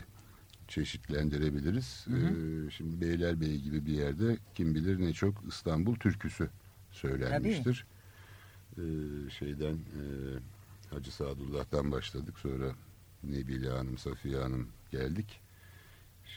çeşitlendirebiliriz. 0.68 2.06
Hı 2.06 2.16
hı. 2.16 2.66
E, 2.66 2.70
şimdi 2.70 3.00
Beylerbeyi 3.00 3.62
gibi 3.62 3.86
bir 3.86 3.92
yerde 3.92 4.38
kim 4.54 4.74
bilir 4.74 5.00
ne 5.00 5.12
çok 5.12 5.34
İstanbul 5.48 5.94
türküsü 5.94 6.48
söylenmiştir. 6.90 7.86
E, 8.80 9.30
şeyden 9.30 9.74
e, 9.74 10.02
Hacı 10.94 11.12
Sadullah'tan 11.12 11.92
başladık 11.92 12.38
sonra 12.38 12.74
Nebile 13.24 13.68
Hanım, 13.68 13.98
Safiye 13.98 14.38
Hanım 14.38 14.68
geldik. 14.90 15.40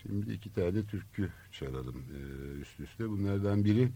Şimdi 0.01 0.33
iki 0.33 0.53
tane 0.53 0.85
türkü 0.85 1.29
çalalım 1.51 2.03
e, 2.15 2.19
üst 2.61 2.79
üste. 2.79 3.09
Bunlardan 3.09 3.65
biri 3.65 3.91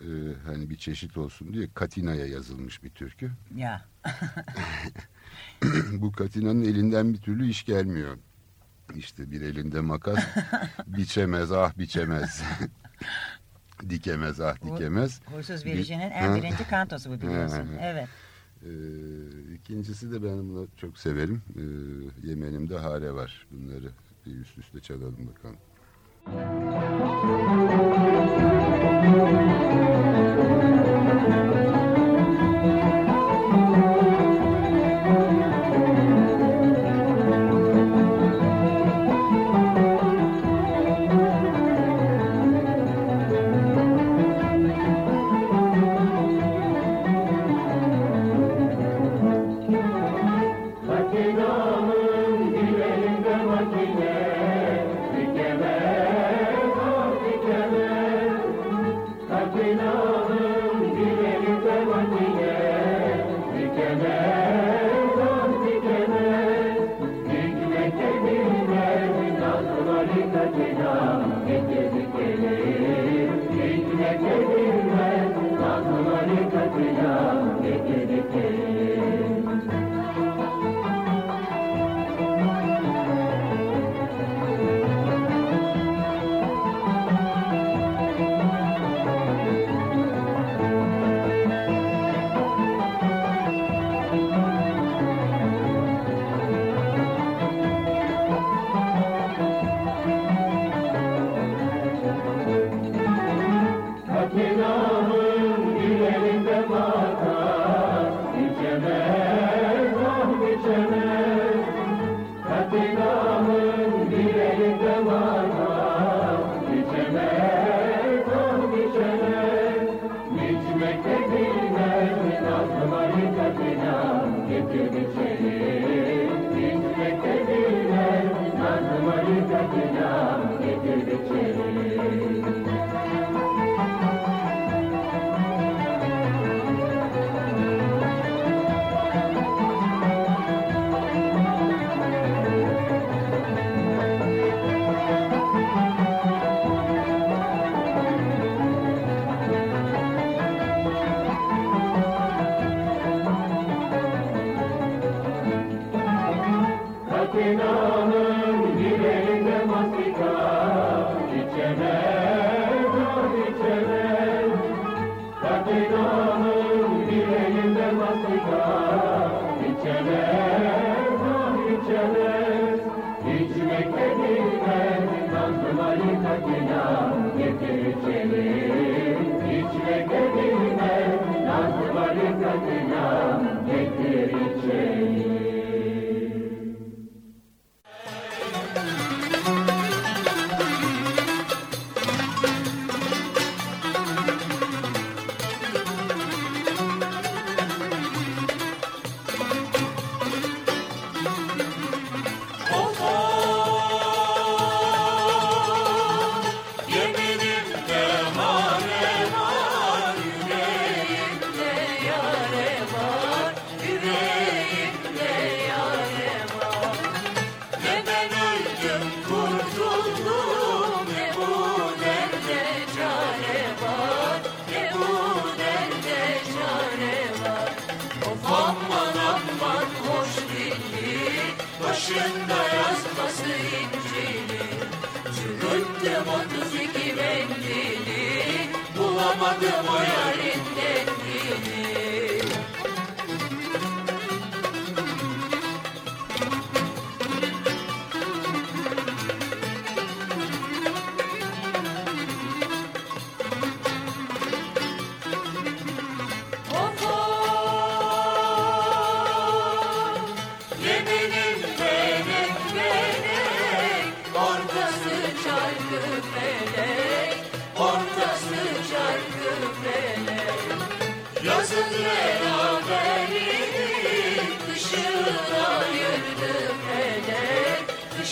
e, 0.00 0.08
hani 0.46 0.70
bir 0.70 0.76
çeşit 0.76 1.16
olsun 1.16 1.54
diye 1.54 1.68
Katina'ya 1.74 2.26
yazılmış 2.26 2.82
bir 2.82 2.90
türkü. 2.90 3.30
Ya. 3.56 3.84
Bu 5.92 6.12
Katina'nın 6.12 6.64
elinden 6.64 7.14
bir 7.14 7.18
türlü 7.18 7.48
iş 7.48 7.64
gelmiyor. 7.64 8.18
İşte 8.94 9.30
bir 9.30 9.40
elinde 9.40 9.80
makas 9.80 10.24
biçemez 10.86 11.52
ah 11.52 11.78
biçemez. 11.78 12.42
dikemez 13.90 14.40
ah 14.40 14.56
Bu- 14.62 14.66
dikemez. 14.76 15.20
Huysuz 15.34 15.64
Bir- 15.64 15.72
Verici'nin 15.72 16.10
en 16.10 16.34
birinci 16.36 16.68
kantosu 16.68 17.10
bu 17.10 17.20
biliyorsun. 17.20 17.68
Evet. 17.82 18.08
Ee, 18.62 18.68
ikincisi 19.54 20.12
de 20.12 20.22
ben 20.22 20.38
bunu 20.38 20.68
çok 20.76 20.98
severim. 20.98 21.42
Ee, 21.56 22.28
Yemenimde 22.28 22.78
hare 22.78 23.12
var. 23.12 23.46
Bunları 23.50 23.90
bir 24.26 24.36
üst 24.40 24.58
üste 24.58 24.80
çalalım 24.80 25.28
bakalım. 25.34 25.56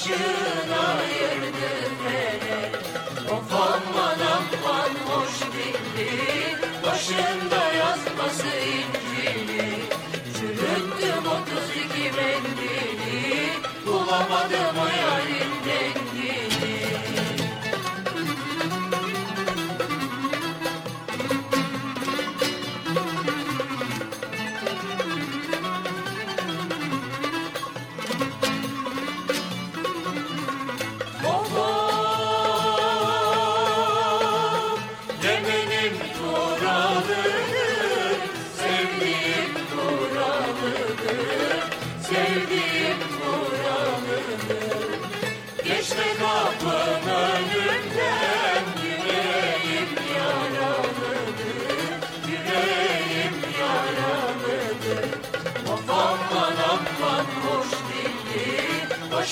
başın 0.05 0.73
ayırdı 0.73 1.71
melek 2.05 2.75
Of 3.33 3.53
aman 3.53 4.19
aman 4.21 4.95
hoş 5.09 5.41
bildin 5.41 6.59
Başında 6.87 7.73
yazması 7.73 8.47
incili 8.47 9.71
Çürüttüm 10.39 11.27
otuz 11.27 11.71
iki 11.71 12.17
mendili. 12.17 13.51
Bulamadım 13.87 14.77
hayalimdeki 14.77 15.94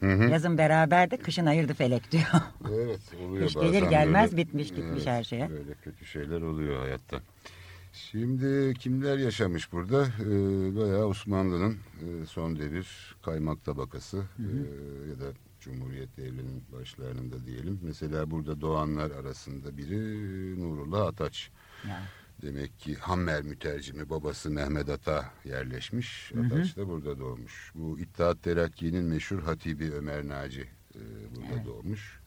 Hı 0.00 0.12
hı. 0.12 0.30
Yazın 0.30 0.58
beraberdi, 0.58 1.16
kışın 1.16 1.46
ayırdı 1.46 1.74
felek 1.74 2.12
diyor. 2.12 2.24
Evet 2.68 3.00
oluyor 3.26 3.44
Kış 3.44 3.54
gelir 3.54 3.82
gelmez 3.82 4.30
böyle. 4.32 4.42
bitmiş 4.42 4.68
gitmiş 4.68 5.06
her 5.06 5.24
şeye. 5.24 5.50
Böyle 5.50 5.74
kötü 5.84 6.06
şeyler 6.06 6.40
oluyor 6.40 6.80
hayatta. 6.80 7.20
Şimdi 7.92 8.74
kimler 8.74 9.18
yaşamış 9.18 9.72
burada? 9.72 10.06
Ee, 10.20 10.76
bayağı 10.76 11.06
Osmanlı'nın 11.06 11.72
e, 11.72 12.26
son 12.26 12.58
devir 12.58 13.16
kaymak 13.22 13.64
tabakası 13.64 14.16
e, 14.38 14.42
ya 15.10 15.18
da 15.20 15.32
Cumhuriyet 15.60 16.16
devrinin 16.16 16.62
başlarında 16.72 17.46
diyelim. 17.46 17.80
Mesela 17.82 18.30
burada 18.30 18.60
doğanlar 18.60 19.10
arasında 19.10 19.76
biri 19.76 20.60
Nurullah 20.60 21.06
Ataç. 21.06 21.50
Ya. 21.88 22.02
Demek 22.42 22.78
ki 22.78 22.94
Hammer 22.94 23.42
mütercimi 23.42 24.10
babası 24.10 24.50
Mehmet 24.50 24.88
Ata 24.88 25.24
yerleşmiş. 25.44 26.32
Ataç 26.46 26.76
da 26.76 26.88
burada 26.88 27.18
doğmuş. 27.18 27.72
Bu 27.74 27.98
İttihat 27.98 28.42
Terakki'nin 28.42 29.04
meşhur 29.04 29.42
hatibi 29.42 29.92
Ömer 29.92 30.28
Naci 30.28 30.68
e, 30.94 31.00
burada 31.36 31.64
doğmuş. 31.66 32.18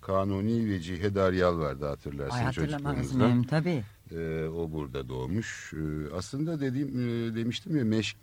Kanuni 0.00 0.70
ve 0.70 0.80
Cihedar 0.80 1.32
Yal 1.32 1.58
vardı 1.58 1.86
hatırlarsın 1.86 2.36
Ay 2.36 2.44
hatırlamaz 2.44 2.96
çocukluğumuzda. 2.96 3.28
mıyım 3.28 3.42
tabii. 3.42 3.84
Ee, 4.12 4.48
o 4.48 4.72
burada 4.72 5.08
doğmuş. 5.08 5.72
Ee, 5.74 6.14
aslında 6.14 6.60
dediğim 6.60 6.88
e, 6.88 7.34
demiştim 7.36 7.76
ya 7.76 7.84
meşk 7.84 8.16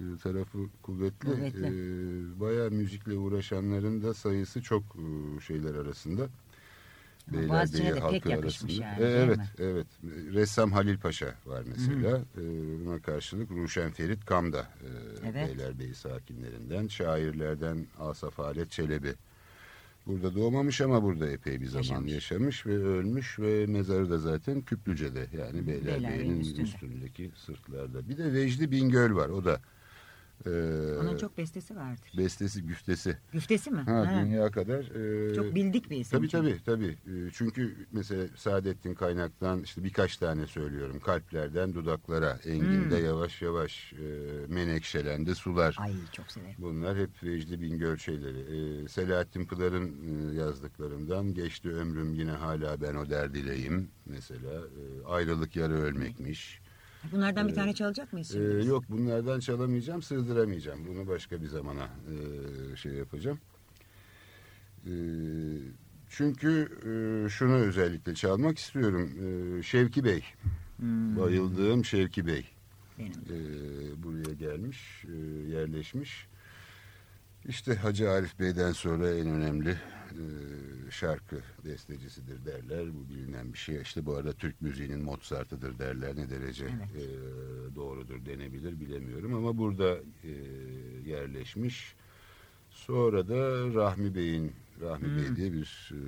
e, 0.00 0.02
tarafı 0.22 0.58
kuvvetli. 0.82 1.28
Kuvvetli. 1.30 1.66
Ee, 1.66 2.40
bayağı 2.40 2.70
müzikle 2.70 3.14
uğraşanların 3.14 4.02
da 4.02 4.14
sayısı 4.14 4.62
çok 4.62 4.82
e, 4.82 5.40
şeyler 5.40 5.74
arasında. 5.74 6.28
Ama 7.32 7.48
Boğaziçi'ne 7.48 7.84
Beylerbeyi 7.84 8.12
de 8.12 8.20
pek 8.20 8.24
halkı 8.24 8.28
yakışmış 8.28 8.80
arasında. 8.80 8.86
yani, 8.86 8.98
değil 8.98 9.28
evet, 9.28 9.38
evet. 9.58 9.86
Ressam 10.34 10.72
Halil 10.72 10.98
Paşa 10.98 11.34
var 11.46 11.62
mesela. 11.66 12.18
Ee, 12.18 12.40
buna 12.86 12.98
karşılık 13.02 13.50
Ruşen 13.50 13.90
Ferit 13.90 14.24
Kam 14.26 14.52
da 14.52 14.60
e, 14.60 14.88
Evet. 15.30 15.48
Beylerbeyi 15.48 15.94
sakinlerinden. 15.94 16.88
Şairlerden 16.88 17.86
Asaf 17.98 18.38
Halet 18.38 18.70
Çelebi. 18.70 19.14
Burada 20.06 20.34
doğmamış 20.34 20.80
ama 20.80 21.02
burada 21.02 21.30
epey 21.30 21.60
bir 21.60 21.66
zaman 21.66 21.82
Yaşamış. 21.82 22.12
yaşamış, 22.12 22.66
ve 22.66 22.76
ölmüş 22.78 23.38
ve 23.38 23.66
mezarı 23.66 24.10
da 24.10 24.18
zaten 24.18 24.60
Küplüce'de 24.62 25.26
yani 25.38 25.66
Beylerbeyi'nin 25.66 25.86
Beylerbeyi'nin 25.86 26.40
üstünde. 26.40 26.62
üstündeki 26.62 27.30
sırtlarda. 27.36 28.08
Bir 28.08 28.18
de 28.18 28.32
Vecdi 28.32 28.70
Bingöl 28.70 29.14
var 29.14 29.28
o 29.28 29.44
da. 29.44 29.60
E, 30.48 30.98
Onun 30.98 31.16
çok 31.16 31.38
bestesi 31.38 31.76
vardır. 31.76 32.12
bestesi 32.18 32.62
güftesi. 32.62 33.16
Güftesi 33.32 33.70
mi? 33.70 33.80
Ha, 33.80 33.92
Ha. 34.14 34.22
dünya 34.24 34.50
kadar. 34.50 34.84
e, 35.30 35.34
Çok 35.34 35.54
bildik 35.54 35.90
bir 35.90 35.96
isim. 35.96 36.18
Tabii 36.18 36.28
çünkü. 36.28 36.58
tabii 36.64 36.96
tabii. 37.04 37.26
Ee, 37.26 37.30
Çünkü 37.32 37.76
mesela 37.92 38.24
Saadettin 38.36 38.94
Kaynak'tan 38.94 39.62
işte 39.62 39.84
birkaç 39.84 40.16
tane 40.16 40.46
söylüyorum. 40.46 41.00
Kalplerden 41.00 41.74
dudaklara, 41.74 42.38
Engin'de 42.44 42.98
Hmm. 42.98 43.04
yavaş 43.06 43.42
yavaş, 43.42 43.92
e, 43.92 43.96
Menekşelen'de 44.48 45.34
sular. 45.34 45.76
Ay 45.78 45.92
çok 46.12 46.32
severim. 46.32 46.54
Bunlar 46.58 46.98
hep 46.98 47.10
Vecdi 47.22 47.60
Bingöl 47.60 47.96
şeyleri. 47.96 48.38
Ee, 48.38 48.88
Selahattin 48.88 49.44
Pınar'ın 49.46 49.88
e, 50.32 50.34
yazdıklarından 50.34 51.34
geçti 51.34 51.68
ömrüm 51.68 52.14
yine 52.14 52.30
hala 52.30 52.80
ben 52.80 52.94
o 52.94 53.10
derdileyim 53.10 53.88
mesela. 54.06 54.52
Ee, 54.52 55.06
ayrılık 55.06 55.56
yarı 55.56 55.74
ölmekmiş. 55.74 56.60
Bunlardan 57.12 57.48
bir 57.48 57.54
tane 57.54 57.72
çalacak 57.72 58.12
mıyız 58.12 58.30
Ee, 58.30 58.32
şimdi? 58.34 58.66
yok 58.66 58.84
bunlardan 58.88 59.40
çalamayacağım, 59.40 60.02
sığdıramayacağım. 60.02 60.86
Bunu 60.88 61.06
başka 61.08 61.42
bir 61.42 61.46
zamana 61.46 61.84
e, 61.84 62.76
şey 62.76 62.92
yapacağım. 62.92 63.38
E, 64.86 64.92
çünkü 66.08 66.68
e, 66.82 67.28
şunu 67.28 67.54
özellikle 67.54 68.14
çalmak 68.14 68.58
istiyorum. 68.58 69.10
E, 69.58 69.62
Şevki 69.62 70.04
Bey, 70.04 70.24
Hmm, 70.76 71.16
bayıldığım 71.16 71.84
Şevki 71.84 72.26
Bey 72.26 72.44
benim. 72.98 73.12
e, 73.12 74.02
buraya 74.02 74.34
gelmiş, 74.34 75.04
e, 75.04 75.16
yerleşmiş. 75.50 76.26
İşte 77.48 77.74
Hacı 77.74 78.10
Arif 78.10 78.38
Bey'den 78.38 78.72
sonra 78.72 79.10
en 79.14 79.26
önemli 79.26 79.70
e, 79.70 80.22
şarkı 80.90 81.36
bestecisidir 81.64 82.44
derler. 82.46 82.86
Bu 82.94 83.08
bilinen 83.14 83.52
bir 83.52 83.58
şey. 83.58 83.80
İşte 83.82 84.06
bu 84.06 84.14
arada 84.14 84.32
Türk 84.32 84.62
müziğinin 84.62 85.04
Mozart'ıdır 85.04 85.78
derler. 85.78 86.16
Ne 86.16 86.30
derece 86.30 86.64
Evet. 86.64 87.04
e, 87.04 87.06
doğrudur 87.76 88.26
denebilir 88.26 88.80
bilemiyorum. 88.80 89.34
Ama 89.34 89.58
burada 89.58 89.96
e, 90.24 90.30
yerleşmiş. 91.10 91.94
Sonra 92.70 93.28
da 93.28 93.34
Rahmi 93.74 94.14
Bey'in 94.14 94.52
Rahmi 94.80 95.08
Hmm. 95.08 95.16
Bey 95.16 95.36
diye 95.36 95.52
bir 95.52 95.92
e, 95.94 95.98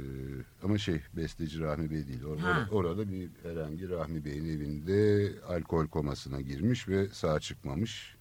ama 0.62 0.78
şey 0.78 1.01
besteci 1.16 1.61
Rahmi 1.61 1.91
Bey 1.91 2.07
değil. 2.09 2.24
Orada, 2.24 2.43
Ha. 2.57 2.68
orada 2.70 3.11
bir 3.11 3.28
herhangi 3.43 3.88
Rahmi 3.88 4.24
Bey'in 4.24 4.45
evinde 4.45 5.32
alkol 5.49 5.86
komasına 5.86 6.41
girmiş 6.41 6.88
ve 6.88 7.09
sağ 7.09 7.41
çıkmamış. 7.41 8.16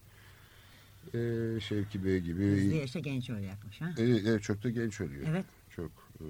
E, 1.14 1.60
Şevki 1.60 2.04
Bey 2.04 2.20
gibi 2.20 2.44
Hızlı 2.52 2.74
yaşta 2.74 2.98
genç 2.98 3.30
olacakmış 3.30 3.80
ha? 3.80 3.94
e, 3.98 4.32
e, 4.34 4.38
çok 4.38 4.62
da 4.62 4.70
genç 4.70 5.00
ölüyor. 5.00 5.26
Evet. 5.30 5.44
Çok. 5.70 5.90
e, 6.20 6.26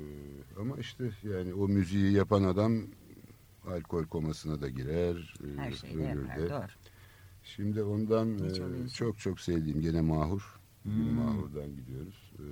ama 0.61 0.77
işte 0.79 1.11
yani 1.23 1.55
o 1.55 1.69
müziği 1.69 2.13
yapan 2.13 2.43
adam 2.43 2.83
alkol 3.67 4.05
komasına 4.07 4.61
da 4.61 4.69
girer. 4.69 5.35
e, 5.45 5.61
Her 5.61 5.73
şeyi 5.73 5.99
de 5.99 6.13
ölür 6.13 6.23
yapar. 6.29 6.39
de. 6.39 6.51
Doğru. 6.51 6.67
Şimdi 7.43 7.83
ondan 7.83 8.39
e, 8.85 8.89
çok 8.89 9.19
çok 9.19 9.41
sevdiğim 9.41 9.81
gene 9.81 10.01
Mahur. 10.01 10.61
Bugün 10.85 10.99
Hmm. 11.07 11.15
Mahur'dan 11.15 11.77
gidiyoruz. 11.77 12.33
E, 12.39 12.45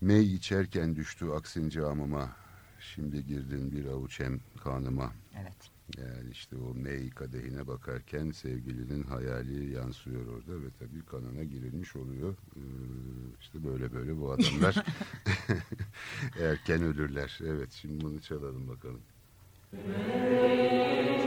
Mey 0.00 0.34
içerken 0.34 0.96
düştü 0.96 1.26
aksin 1.26 1.68
camıma. 1.68 2.36
Şimdi 2.80 3.26
girdin 3.26 3.72
bir 3.72 3.84
avuç 3.84 4.20
hem 4.20 4.40
kanıma. 4.64 5.12
Evet. 5.40 5.56
Yani 5.98 6.30
işte 6.30 6.56
o 6.56 6.74
mey 6.74 7.10
kadehine 7.10 7.66
bakarken 7.66 8.30
sevgilinin 8.30 9.02
hayali 9.02 9.72
yansıyor 9.72 10.26
orada 10.26 10.62
ve 10.62 10.70
tabii 10.78 11.04
kanına 11.04 11.44
girilmiş 11.44 11.96
oluyor. 11.96 12.34
Ee, 12.56 12.60
işte 13.40 13.64
böyle 13.64 13.92
böyle 13.92 14.16
bu 14.20 14.32
adamlar 14.32 14.74
erken 16.40 16.82
ölürler. 16.82 17.38
Evet 17.44 17.72
şimdi 17.72 18.04
bunu 18.04 18.20
çalalım 18.20 18.68
bakalım. 18.68 19.02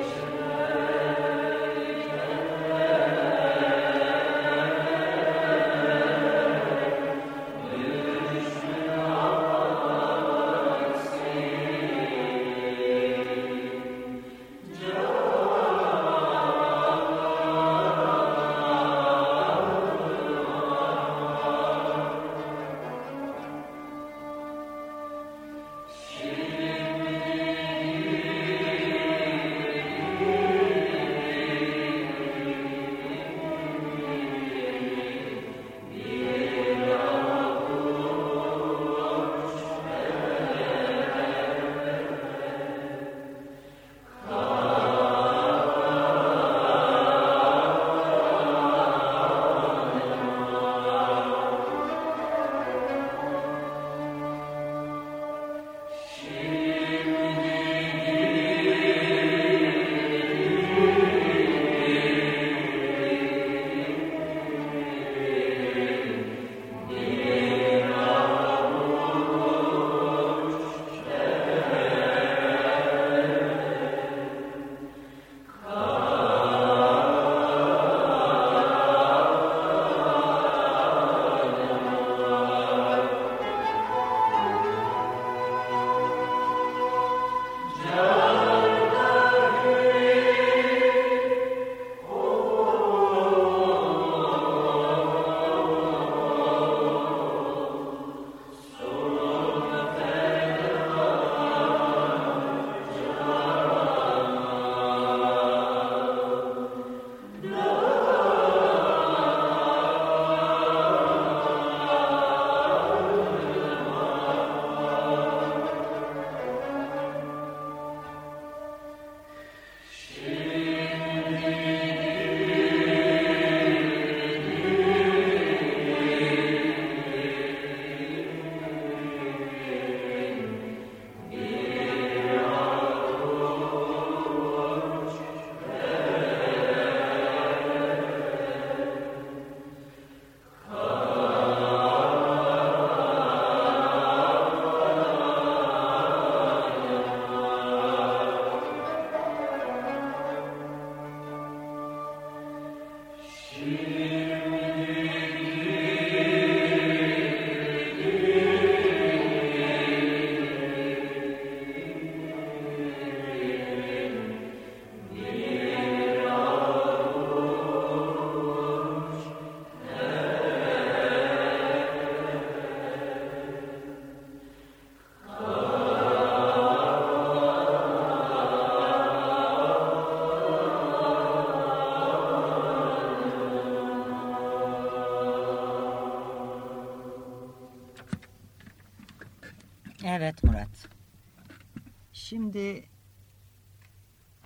Şimdi 192.44 192.86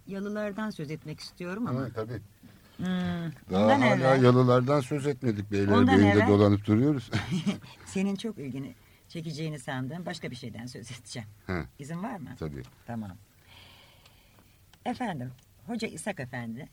yalılardan 0.08 0.70
söz 0.70 0.92
etmek 0.92 1.20
istiyorum 1.20 1.68
ama. 1.68 1.80
Ha, 1.82 1.88
tabii. 1.96 2.22
Hmm, 2.78 2.86
Daha 3.52 3.64
ondan 3.66 3.80
hala 3.82 3.96
evvel 3.96 4.24
yalılardan 4.24 4.80
söz 4.82 5.08
etmedik. 5.08 5.46
Ondan 5.52 5.88
Beylerbeyi'nde 5.88 6.10
evvel- 6.20 6.28
dolanıp 6.28 6.66
duruyoruz. 6.66 7.12
senin 7.86 8.16
çok 8.16 8.38
ilgini 8.38 8.76
çekeceğini 9.10 9.60
sandığım 9.60 10.06
başka 10.06 10.32
bir 10.32 10.36
şeyden 10.36 10.66
söz 10.66 10.92
edeceğim. 10.92 11.30
Ha. 11.48 11.66
İzin 11.80 12.04
var 12.04 12.18
mı? 12.18 12.36
tabii. 12.40 12.64
Tamam. 12.88 13.12
Efendim, 14.86 15.32
Hoca 15.68 15.88
İshak 15.88 16.20
Efendi 16.20 16.70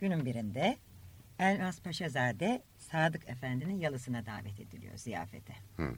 günün 0.00 0.24
birinde 0.24 0.76
Elmas 1.38 1.80
Paşazade 1.80 2.62
Sadık 2.78 3.28
Efendi'nin 3.28 3.80
yalısına 3.80 4.26
davet 4.26 4.60
ediliyor 4.60 4.96
ziyafete. 4.96 5.54
Hı. 5.76 5.90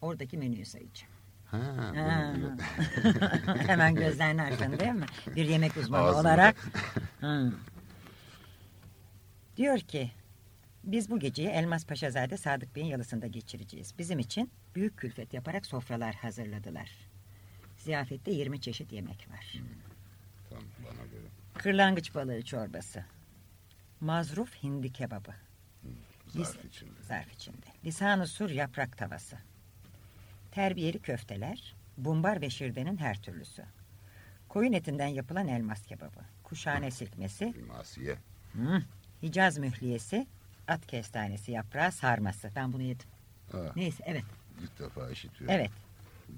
Oradaki 0.00 0.38
menüyü 0.38 0.64
sayacağım. 0.64 1.13
Ha, 1.50 1.92
Hemen 3.66 3.94
gözlerini 3.94 4.42
açtın 4.42 4.78
değil 4.78 4.92
mi? 4.92 5.06
Bir 5.36 5.44
yemek 5.44 5.76
uzmanı 5.76 6.02
Ağzını- 6.02 6.20
olarak. 6.20 6.56
Hı. 7.20 7.52
Diyor 9.56 9.78
ki 9.78 10.10
biz 10.84 11.10
bu 11.10 11.18
geceyi 11.18 11.48
Elmas 11.48 11.86
Paşazade 11.86 12.36
Sadık 12.36 12.76
Bey'in 12.76 12.86
yalısında 12.86 13.26
geçireceğiz. 13.26 13.94
Bizim 13.98 14.18
için 14.18 14.50
büyük 14.74 14.96
külfet 14.96 15.34
yaparak 15.34 15.66
sofralar 15.66 16.14
hazırladılar. 16.14 16.90
Ziyafette 17.76 18.30
20 18.30 18.60
çeşit 18.60 18.92
yemek 18.92 19.28
var. 19.30 19.52
Tamam, 20.50 20.64
bana 20.84 21.06
göre. 21.06 21.26
Kırlangıç 21.54 22.14
balığı 22.14 22.42
çorbası. 22.42 23.04
Mazruf 24.00 24.62
hindi 24.62 24.92
kebabı. 24.92 25.34
Zarf 26.26 26.64
içinde. 26.64 27.02
Zarf 27.02 27.32
içinde. 27.32 27.66
Lisan-ı 27.84 28.26
sur 28.26 28.50
yaprak 28.50 28.98
tavası. 28.98 29.36
Terbiyeli 30.54 30.98
köfteler. 30.98 31.74
Bumbar 31.98 32.40
ve 32.40 32.50
şirdenin 32.50 32.96
her 32.96 33.22
türlüsü. 33.22 33.62
Koyun 34.48 34.72
etinden 34.72 35.06
yapılan 35.06 35.48
elmas 35.48 35.86
kebabı. 35.86 36.20
Kuşhane 36.42 36.90
silkmesi. 36.90 37.54
Masiye. 37.68 38.16
Hı, 38.52 38.82
Hicaz 39.22 39.58
mühliyesi. 39.58 40.26
At 40.68 40.86
kestanesi 40.86 41.52
yaprağı 41.52 41.92
sarması. 41.92 42.50
Ben 42.56 42.72
bunu 42.72 42.82
yedim. 42.82 43.06
Ha, 43.52 43.58
Neyse 43.76 44.02
evet. 44.06 44.24
ilk 44.62 44.78
defa 44.78 45.10
işitiyorum. 45.10 45.54
Evet. 45.56 45.70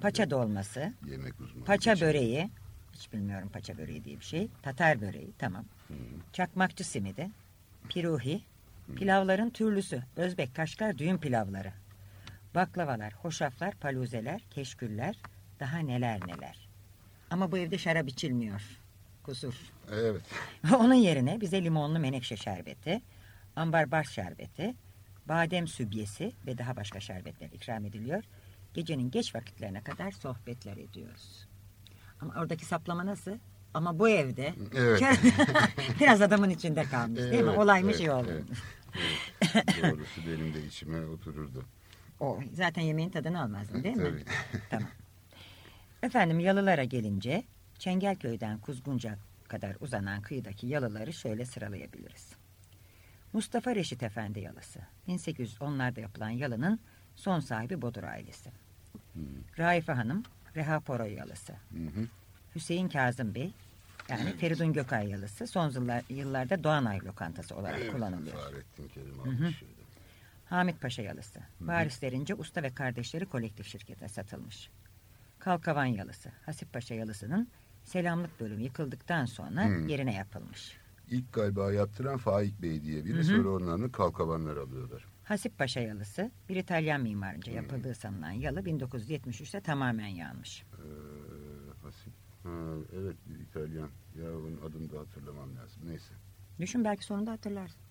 Paça 0.01 0.31
dolması. 0.31 0.93
Yemek 1.11 1.41
uzmanı. 1.41 1.65
Paça 1.65 1.93
için. 1.93 2.07
böreği. 2.07 2.51
Hiç 2.93 3.13
bilmiyorum 3.13 3.49
paça 3.53 3.79
böreği 3.79 4.05
diye 4.05 4.21
bir 4.21 4.25
şey. 4.25 4.49
Tatar 4.63 5.01
böreği 5.01 5.31
tamam. 5.39 5.65
Çakmakçı 6.33 6.85
simidi. 6.85 7.31
Piruhi. 7.89 8.41
Pilavların 8.97 9.51
türlüsü. 9.51 10.03
Özbek, 10.17 10.55
Kaşgar, 10.55 10.99
düğün 10.99 11.19
pilavları. 11.19 11.73
Baklavalar, 12.57 13.13
hoşaflar, 13.13 13.75
paluzeler, 13.75 14.41
keşküller. 14.51 15.17
Daha 15.61 15.79
neler 15.79 16.21
neler. 16.27 16.69
Ama 17.31 17.53
bu 17.53 17.59
evde 17.59 17.79
şarap 17.79 18.09
içilmiyor. 18.09 18.63
Kusur. 19.23 19.55
Evet. 19.93 20.23
Onun 20.75 20.95
yerine 20.95 21.41
bize 21.41 21.65
limonlu 21.65 21.99
menekşe 21.99 22.37
şerbeti, 22.37 23.03
ambarbar 23.57 24.05
şerbeti, 24.05 24.75
badem 25.29 25.67
sübyesi 25.67 26.33
ve 26.47 26.59
daha 26.59 26.77
başka 26.77 27.01
şerbetler 27.01 27.49
ikram 27.53 27.85
ediliyor. 27.85 28.25
Gecenin 28.75 29.11
geç 29.11 29.35
vakitlerine 29.35 29.83
kadar 29.83 30.11
sohbetler 30.11 30.77
ediyoruz. 30.77 31.47
Ama 32.21 32.35
oradaki 32.41 32.65
saplama 32.65 33.07
nasıl? 33.07 33.39
Ama 33.75 33.99
bu 33.99 34.09
evde 34.09 34.55
Evet. 34.75 35.03
biraz 36.01 36.23
adamın 36.23 36.51
içinde 36.51 36.85
kalmış 36.85 37.21
değil 37.21 37.43
mi? 37.43 37.49
Evet, 37.49 37.59
Olaymış 37.59 37.97
evet, 37.97 38.01
iyi 38.07 38.11
oldu. 38.11 38.29
evet, 38.31 38.45
evet. 39.81 39.93
Doğrusu 39.93 40.21
benim 40.27 40.55
de 40.55 40.67
içime 40.67 41.07
otururdu. 41.07 41.65
O 42.21 42.41
zaten 42.53 42.83
yemeğin 42.83 43.11
tadını 43.11 43.43
almazdın 43.43 43.85
değil 43.85 43.97
mi? 43.97 44.23
Tamam. 44.71 44.89
Efendim 46.03 46.41
yalılara 46.41 46.85
gelince 46.85 47.45
Çengelköy'den 47.79 48.59
Kuzgunca 48.59 49.19
kadar 49.49 49.77
uzanan 49.81 50.23
kıyıdaki 50.23 50.67
yalıları 50.67 51.13
şöyle 51.13 51.45
sıralayabiliriz. 51.45 52.33
Mustafa 53.33 53.75
Reşit 53.75 54.03
Efendi 54.03 54.41
yalısı. 54.41 54.81
1810'larda 55.09 56.01
yapılan 56.01 56.31
yalının 56.31 56.81
son 57.17 57.41
sahibi 57.41 57.83
Bodur 57.83 58.03
ailesi. 58.03 58.51
Raife 59.59 59.93
Hanım 59.93 60.23
Reha 60.57 60.81
Poroy 60.81 61.13
yalısı. 61.13 61.53
Hı 61.53 61.79
hı. 61.79 62.07
Hüseyin 62.55 62.89
Kazım 62.89 63.35
Bey 63.35 63.53
yani 64.09 64.37
Feridun 64.37 64.73
Gökay 64.73 65.09
yalısı 65.09 65.47
son 65.47 65.71
yıllar, 65.71 66.03
yıllarda 66.09 66.65
Doğanay 66.65 67.05
lokantası 67.05 67.57
olarak 67.57 67.81
Evet, 67.81 67.93
kullanılıyor. 67.93 68.37
Fahrettin 68.37 68.89
Kerim 68.89 69.21
almış 69.21 69.59
şeyden. 69.59 69.76
Hamit 70.47 70.81
Paşa 70.81 71.03
yalısı. 71.03 71.41
Varislerince 71.61 72.35
usta 72.35 72.63
ve 72.63 72.75
kardeşleri 72.75 73.27
kolektif 73.27 73.67
şirkete 73.67 74.09
satılmış. 74.09 74.71
Kalkavan 75.39 75.85
yalısı. 75.85 76.33
Hasip 76.47 76.73
Paşa 76.73 76.95
yalısının 76.95 77.49
selamlık 77.85 78.41
bölümü 78.41 78.63
yıkıldıktan 78.63 79.25
sonra 79.25 79.65
Hı. 79.65 79.89
yerine 79.89 80.15
yapılmış. 80.15 80.77
İlk 81.11 81.33
galiba 81.33 81.73
yaptıran 81.73 82.19
Faik 82.19 82.63
Bey 82.63 82.83
diye 82.83 83.05
biri 83.05 83.25
sonra 83.25 83.49
onların 83.49 83.91
kalkavanlar 83.91 84.57
alıyorlar. 84.57 85.07
Hasip 85.25 85.59
Paşa 85.59 85.81
yalısı 85.81 86.31
bir 86.49 86.57
İtalyan 86.57 87.01
mimarınca 87.01 87.53
yapıldığı 87.53 87.95
sanılan 87.95 88.31
yalı 88.31 88.61
1973'te 88.61 89.61
tamamen 89.61 90.07
yanmış. 90.07 90.63
Ee, 90.63 90.83
Hasip. 91.83 92.13
Ha, 92.43 92.51
evet 92.93 93.17
bir 93.27 93.41
İtalyan. 93.41 93.89
Ya 94.19 94.39
onun 94.39 94.61
adını 94.69 94.93
da 94.93 94.99
hatırlamam 94.99 95.57
lazım. 95.57 95.83
Neyse. 95.85 96.15
Düşün 96.61 96.85
belki 96.85 97.05
sonunda 97.05 97.33
hatırlarsın. 97.33 97.86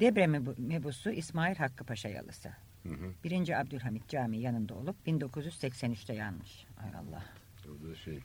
Debre 0.00 0.24
mebu- 0.24 0.60
mebusu 0.60 1.10
İsmail 1.10 1.56
Hakkı 1.56 1.84
Paşa 1.84 2.08
yalısı. 2.08 2.48
Hı 2.82 2.88
hı. 2.88 3.14
1. 3.24 3.60
Abdülhamit 3.60 4.08
Camii 4.08 4.40
yanında 4.40 4.74
olup 4.74 4.96
1983'te 5.06 6.14
yanmış. 6.14 6.66
Ay 6.76 6.90
Allah. 6.94 7.24
O 7.66 7.88
da 7.88 7.94
şey. 7.94 8.18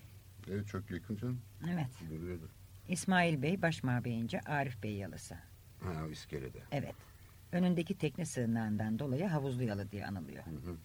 Evet 0.52 0.68
çok 0.68 0.92
yakın 0.92 1.16
canım. 1.18 1.42
Evet. 1.74 1.88
Duruyordu. 2.10 2.50
İsmail 2.90 3.42
Bey 3.42 3.62
Başmağbeyince 3.62 4.40
Arif 4.42 4.84
Bey 4.84 4.96
yalısı. 4.96 5.36
Ha 5.82 6.08
iskelede. 6.12 6.60
Evet. 6.72 6.96
Önündeki 7.52 7.98
tekne 7.98 8.26
sığınağından 8.26 9.00
dolayı 9.00 9.26
havuzlu 9.26 9.64
yalı 9.64 9.92
diye 9.92 10.06
anılıyor. 10.06 10.46
Hı 10.46 10.50
hı. 10.50 10.78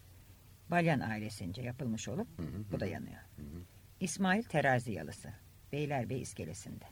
Balyan 0.71 1.01
ailesince 1.01 1.63
yapılmış 1.63 2.09
olup 2.09 2.29
Hı 2.39 2.43
hı. 2.43 2.65
bu 2.73 2.81
da 2.81 2.87
yanıyor. 2.87 3.21
Hı 3.37 3.43
hı. 3.43 3.63
İsmail 4.01 4.43
Terazi 4.43 4.93
yalısı. 4.93 5.33
Beylerbeyi 5.73 6.21
iskelesinde. 6.21 6.85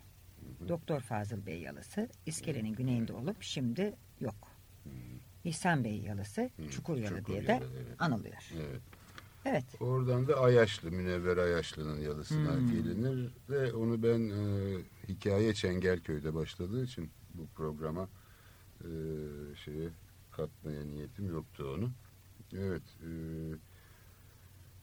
Doktor 0.68 1.00
Fazıl 1.00 1.46
Bey 1.46 1.60
yalısı 1.60 2.08
iskelenin 2.26 2.74
güneyinde 2.74 3.12
olup 3.12 3.36
şimdi 3.42 3.96
yok. 4.20 4.34
İhsan 5.44 5.84
Bey 5.84 5.98
yalısı 5.98 6.50
Hı, 6.56 6.68
Çukur 6.70 6.96
yalı 6.96 7.18
Çukur 7.18 7.32
diye 7.32 7.46
de 7.46 7.52
yalı, 7.52 7.64
evet. 7.76 7.94
anılıyor. 8.02 8.50
Evet. 8.56 8.80
Evet. 9.44 9.64
Oradan 9.80 10.28
da 10.28 10.40
Ayaşlı, 10.40 10.90
Münevver 10.90 11.36
Ayaşlı'nın 11.36 12.00
yalısına 12.00 12.54
Hmm. 12.56 12.70
gelinir 12.70 13.32
ve 13.50 13.72
onu 13.72 14.02
ben 14.02 14.28
e, 14.30 14.78
hikaye 15.08 15.54
Çengelköy'de 15.54 16.34
başladığı 16.34 16.84
için 16.84 17.10
bu 17.34 17.46
programa 17.46 18.08
e, 18.80 18.88
şeye 19.64 19.88
katmaya 20.30 20.84
niyetim 20.84 21.28
yoktu 21.30 21.74
onu. 21.78 21.90
Evet. 22.56 22.82
e, 23.02 23.10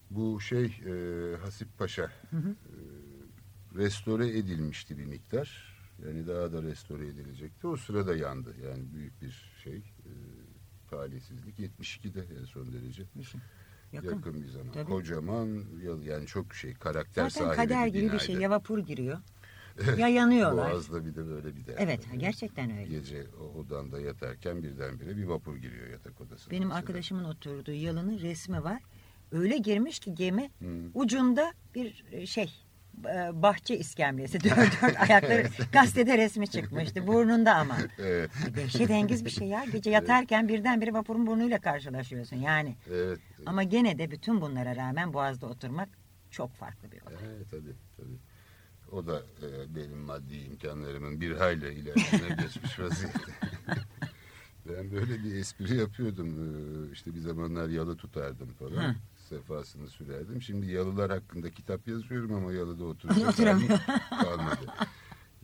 bu 0.10 0.42
şey 0.42 0.66
e, 0.66 1.36
Hasip 1.38 1.78
Paşa 1.78 2.12
Hı 2.30 2.38
hı. 2.38 2.50
e, 2.50 2.76
restore 3.76 4.38
edilmişti 4.38 4.98
bir 4.98 5.06
miktar. 5.06 5.76
Yani 6.06 6.28
daha 6.28 6.54
da 6.54 6.64
restore 6.64 7.08
edilecekti. 7.08 7.68
O 7.68 7.76
sırada 7.76 8.16
yandı. 8.16 8.56
Yani 8.66 8.94
büyük 8.94 9.22
bir 9.22 9.52
şey. 9.64 9.76
E, 9.76 10.12
talihsizlik. 10.90 11.60
72'de 11.60 12.26
en 12.40 12.46
son 12.46 12.74
derece. 12.74 13.04
Yakın, 13.92 14.10
Yakın. 14.10 14.42
bir 14.44 14.48
zaman. 14.48 14.72
Tabii. 14.72 14.86
Kocaman 14.86 15.64
yıl 15.84 16.04
yani 16.04 16.26
çok 16.26 16.54
şey 16.54 16.74
karakter 16.74 17.30
Zaten 17.30 17.46
sahibi 17.46 17.56
kader 17.56 17.86
bir 17.86 18.02
gibi 18.02 18.12
bir 18.12 18.20
şey. 18.20 18.36
Ya 18.36 18.50
vapur 18.50 18.80
giriyor 18.80 19.18
ya 19.98 20.08
yanıyorlar. 20.08 20.72
Boğaz'da 20.72 21.06
bir 21.06 21.16
de 21.16 21.28
böyle 21.28 21.56
bir 21.56 21.66
de. 21.66 21.76
Evet 21.78 22.08
gerçekten 22.18 22.78
öyle. 22.78 22.88
Gece 22.88 23.28
odanda 23.56 24.00
yatarken 24.00 24.64
birdenbire 24.64 25.18
bir 25.18 25.24
vapur 25.24 25.58
giriyor 25.58 25.90
yatak 25.90 26.22
odasına. 26.22 26.52
Benim 26.52 26.68
mesela. 26.68 26.80
arkadaşımın 26.80 27.24
oturduğu 27.24 27.72
yalının 27.72 28.20
resmi 28.20 28.64
var. 28.64 28.82
Öyle 29.32 29.58
girmiş 29.58 30.00
ki 30.00 30.16
gemi 30.16 30.52
Hı. 30.60 30.66
ucunda 30.94 31.54
bir 31.76 32.06
e, 32.12 32.26
şey 32.26 32.65
bahçe 33.34 33.78
iskemlesi 33.78 34.40
dört 34.44 34.82
dört 34.82 35.10
ayakları 35.10 35.48
gazetede 35.72 36.18
resmi 36.18 36.48
çıkmıştı 36.48 37.08
burnunda 37.08 37.56
ama. 37.56 37.78
Evet, 38.00 38.32
Dehşetengiz 38.56 39.26
bir 39.26 39.30
şey 39.30 39.48
ya. 39.48 39.66
Gece 39.72 39.90
yatarken 39.90 40.48
birdenbire 40.48 40.94
vapurun 40.94 41.28
burnuyla 41.28 41.62
karşılaşıyorsun 41.62 42.36
yani. 42.38 42.76
evet. 42.90 43.20
Ama 43.46 43.64
gene 43.64 43.98
de 43.98 44.12
bütün 44.12 44.42
bunlara 44.42 44.76
rağmen 44.76 45.14
Boğaz'da 45.14 45.48
oturmak 45.48 45.90
çok 46.32 46.54
farklı 46.56 46.92
bir 46.92 47.02
olay. 47.02 47.14
Evet 47.26 47.52
tabii 47.52 47.76
tabii. 47.98 48.18
O 48.92 49.08
da 49.08 49.20
e, 49.20 49.76
benim 49.76 49.98
maddi 49.98 50.36
imkanlarımın 50.38 51.22
bir 51.22 51.32
hayli 51.36 51.74
ilerisine 51.74 52.36
geçmiş 52.44 52.80
vaziyette. 52.80 53.32
ben 54.70 54.92
böyle 54.92 55.24
bir 55.24 55.36
espri 55.36 55.76
yapıyordum. 55.78 56.28
Ee, 56.30 56.92
İşte 56.92 57.14
bir 57.16 57.20
zamanlar 57.20 57.70
yalı 57.70 57.98
tutardım 57.98 58.54
falan. 58.54 58.84
Hı. 58.84 58.96
Sefasını 59.30 59.90
sürerdim. 59.90 60.42
Şimdi 60.42 60.72
yalılar 60.72 61.12
hakkında 61.12 61.52
kitap 61.52 61.88
yazıyorum 61.88 62.34
ama 62.34 62.54
yalıda 62.54 62.86
oturacak 62.86 63.40
halim 63.40 63.68
kalmadı. 64.10 64.66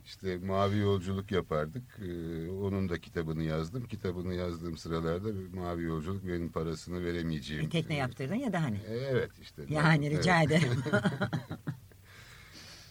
İşte 0.04 0.38
mavi 0.38 0.78
yolculuk 0.78 1.32
yapardık. 1.32 1.98
Ee, 1.98 2.50
onun 2.50 2.88
da 2.88 2.98
kitabını 3.00 3.42
yazdım. 3.42 3.86
Kitabını 3.86 4.34
yazdığım 4.34 4.76
sıralarda 4.76 5.28
mavi 5.54 5.82
yolculuk 5.82 6.26
benim 6.26 6.52
parasını 6.52 7.04
veremeyeceğim. 7.04 7.64
Bir 7.64 7.70
tekne 7.70 7.94
yaptırdın 7.94 8.34
ya 8.34 8.52
da 8.52 8.62
hani. 8.62 8.80
Evet 8.88 9.30
işte. 9.42 9.62
Yani 9.68 10.06
Evet. 10.06 10.18
rica 10.18 10.42
ederim. 10.42 10.70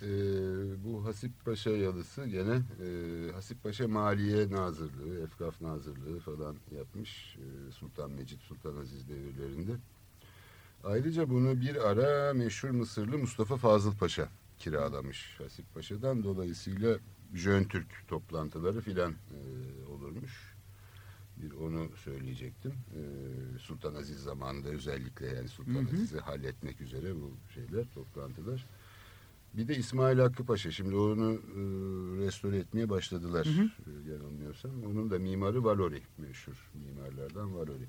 Ee, 0.03 0.07
bu 0.83 1.05
Hasip 1.05 1.45
Paşa 1.45 1.69
yalısı 1.69 2.25
gene 2.25 2.61
e, 2.85 3.31
Hasip 3.31 3.63
Paşa 3.63 3.87
Maliye 3.87 4.51
Nazırlığı, 4.51 5.23
Efkaf 5.23 5.61
Nazırlığı 5.61 6.19
falan 6.19 6.55
yapmış 6.77 7.37
e, 7.37 7.71
Sultan 7.71 8.11
Mecit, 8.11 8.41
Sultan 8.41 8.75
Aziz 8.75 9.09
devirlerinde. 9.09 9.71
Ayrıca 10.83 11.29
bunu 11.29 11.61
bir 11.61 11.89
ara 11.89 12.33
meşhur 12.33 12.69
Mısırlı 12.69 13.17
Mustafa 13.17 13.57
Fazıl 13.57 13.95
Paşa 13.95 14.29
kiralamış 14.59 15.35
Hasip 15.37 15.73
Paşa'dan. 15.73 16.23
Dolayısıyla 16.23 16.97
Jön 17.33 17.63
Türk 17.63 18.07
toplantıları 18.07 18.81
filan 18.81 19.11
e, 19.11 19.39
olurmuş. 19.91 20.55
Bir 21.37 21.51
onu 21.51 21.87
söyleyecektim. 22.03 22.71
E, 22.71 23.01
Sultan 23.59 23.95
Aziz 23.95 24.17
zamanında 24.17 24.69
özellikle 24.69 25.25
yani 25.25 25.47
Sultan 25.47 25.85
Aziz'i 25.85 26.19
halletmek 26.19 26.81
üzere 26.81 27.15
bu 27.15 27.31
şeyler, 27.53 27.85
toplantılar. 27.93 28.65
Bir 29.53 29.67
de 29.67 29.75
İsmail 29.75 30.19
Hakkı 30.19 30.45
Paşa. 30.45 30.71
Şimdi 30.71 30.95
onu 30.95 31.31
e, 31.33 31.59
restore 32.25 32.57
etmeye 32.57 32.89
başladılar. 32.89 33.47
E, 33.47 34.11
yanılmıyorsam. 34.11 34.71
Onun 34.85 35.11
da 35.11 35.19
mimarı 35.19 35.63
Valori. 35.63 36.01
Meşhur 36.17 36.71
mimarlardan 36.73 37.55
Valori. 37.55 37.87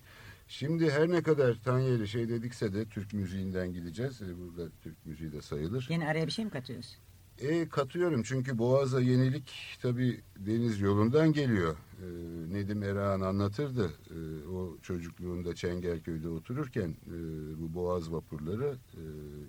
Şimdi 0.49 0.91
her 0.91 1.09
ne 1.11 1.23
kadar 1.23 1.55
Tanyeli 1.65 2.09
şey 2.09 2.29
dedikse 2.29 2.75
de 2.75 2.85
Türk 2.85 3.13
müziğinden 3.13 3.73
gideceğiz. 3.73 4.23
E, 4.23 4.39
burada 4.39 4.71
Türk 4.83 5.07
müziği 5.07 5.33
de 5.33 5.43
sayılır. 5.43 5.87
Yine 5.91 6.09
araya 6.09 6.27
bir 6.27 6.33
şey 6.33 6.45
mi 6.45 6.51
katıyorsun? 6.51 6.97
E, 7.39 7.69
katıyorum 7.69 8.23
çünkü 8.23 8.59
Boğaz'a 8.59 9.01
yenilik 9.01 9.79
tabii 9.83 10.21
deniz 10.39 10.81
yolundan 10.81 11.33
geliyor. 11.33 11.77
E, 12.03 12.07
Nedim 12.55 12.83
Erağan 12.83 13.21
anlatırdı. 13.21 13.91
E, 14.11 14.49
o 14.49 14.79
çocukluğunda 14.83 15.55
Çengelköy'de 15.55 16.29
otururken 16.29 16.89
e, 17.07 17.15
bu 17.61 17.75
Boğaz 17.75 18.13
vapurları 18.13 18.77
e, 18.95 19.03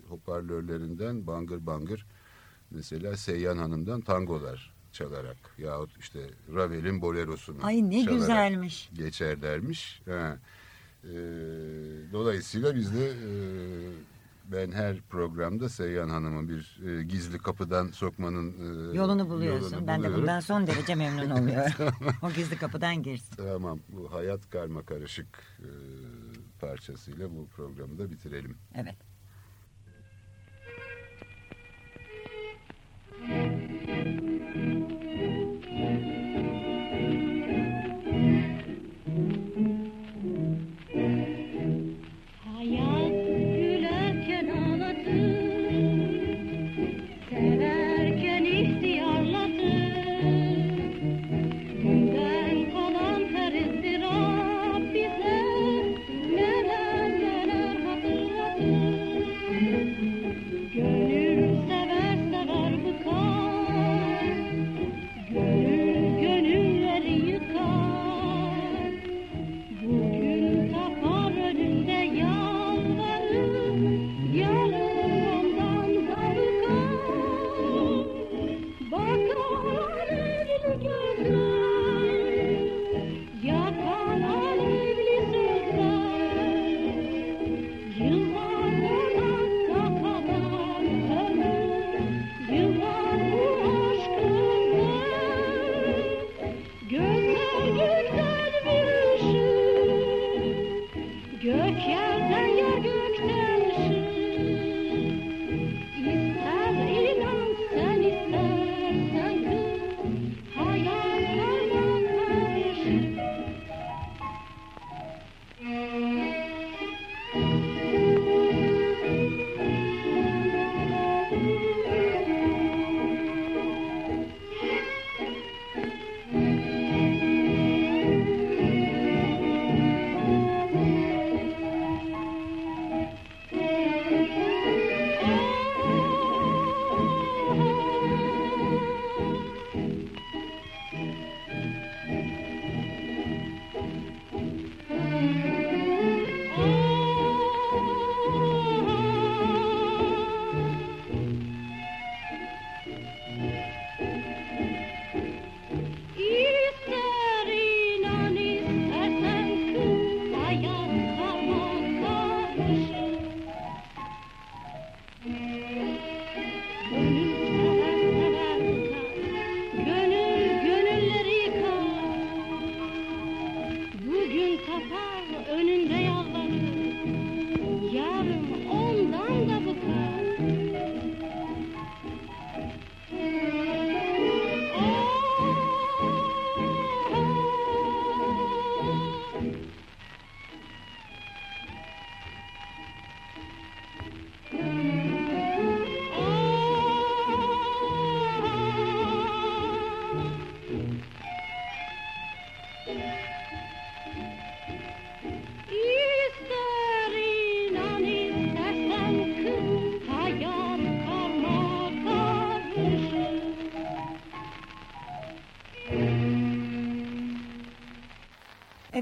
hoparlörlerinden 0.09 1.27
bangır 1.27 1.65
bangır 1.65 2.05
mesela 2.71 3.17
Seyyan 3.17 3.57
Hanım'dan 3.57 4.01
tangolar 4.01 4.73
çalarak 4.91 5.37
yahut 5.57 5.97
işte 5.99 6.19
Ravel'in 6.55 7.01
bolerosunu 7.01 7.57
Ay 7.65 7.89
ne 7.89 8.03
güzelmiş. 8.03 8.89
geçer 8.93 9.41
dermiş. 9.41 10.01
Ha. 10.05 10.37
E, 11.03 11.13
dolayısıyla 12.11 12.75
biz 12.75 12.93
de 12.93 13.05
e, 13.07 13.29
ben 14.51 14.71
her 14.71 15.01
programda 15.01 15.69
Seyyan 15.69 16.09
Hanım'ın 16.09 16.49
bir 16.49 16.79
e, 16.87 17.03
gizli 17.03 17.37
kapıdan 17.37 17.87
sokmanın 17.87 18.51
e, 18.93 18.97
Yolunu 18.97 19.29
buluyorsun. 19.29 19.71
yolunu 19.75 19.87
ben 19.87 19.95
de 19.99 20.03
buluyorum. 20.03 20.21
bundan 20.21 20.39
son 20.49 20.67
derece 20.67 20.95
memnun 20.95 21.29
oluyorum. 21.29 21.71
o 22.21 22.31
gizli 22.31 22.57
kapıdan 22.57 23.03
girsin. 23.03 23.35
Tamam 23.35 23.79
bu 23.89 24.13
hayat 24.13 24.49
karma 24.49 24.83
karışık 24.85 25.27
e, 25.59 25.69
parçasıyla 26.61 27.31
bu 27.31 27.47
programı 27.47 27.97
da 27.99 28.11
bitirelim. 28.11 28.57
Evet. 28.75 28.95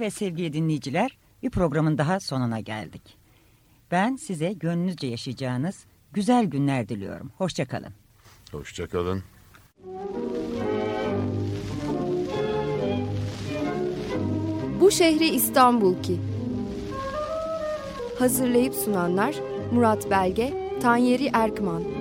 Evet 0.02 0.14
sevgili 0.14 0.54
dinleyiciler, 0.54 1.18
bir 1.44 1.50
programın 1.50 1.98
daha 1.98 2.20
sonuna 2.20 2.60
geldik. 2.60 3.18
Ben 3.92 4.16
size 4.16 4.54
gönlünüzce 4.54 5.08
yaşayacağınız 5.08 5.86
güzel 6.14 6.46
günler 6.46 6.90
diliyorum. 6.90 7.32
Hoşçakalın. 7.38 7.94
Hoşçakalın. 8.52 9.24
Bu 14.80 14.92
şehri 14.92 15.28
İstanbul 15.28 16.04
ki. 16.04 16.20
Hazırlayıp 18.20 18.76
sunanlar 18.76 19.36
Murat 19.74 20.10
Belge, 20.10 20.54
Tanyeri 20.82 21.30
Erkman. 21.34 22.01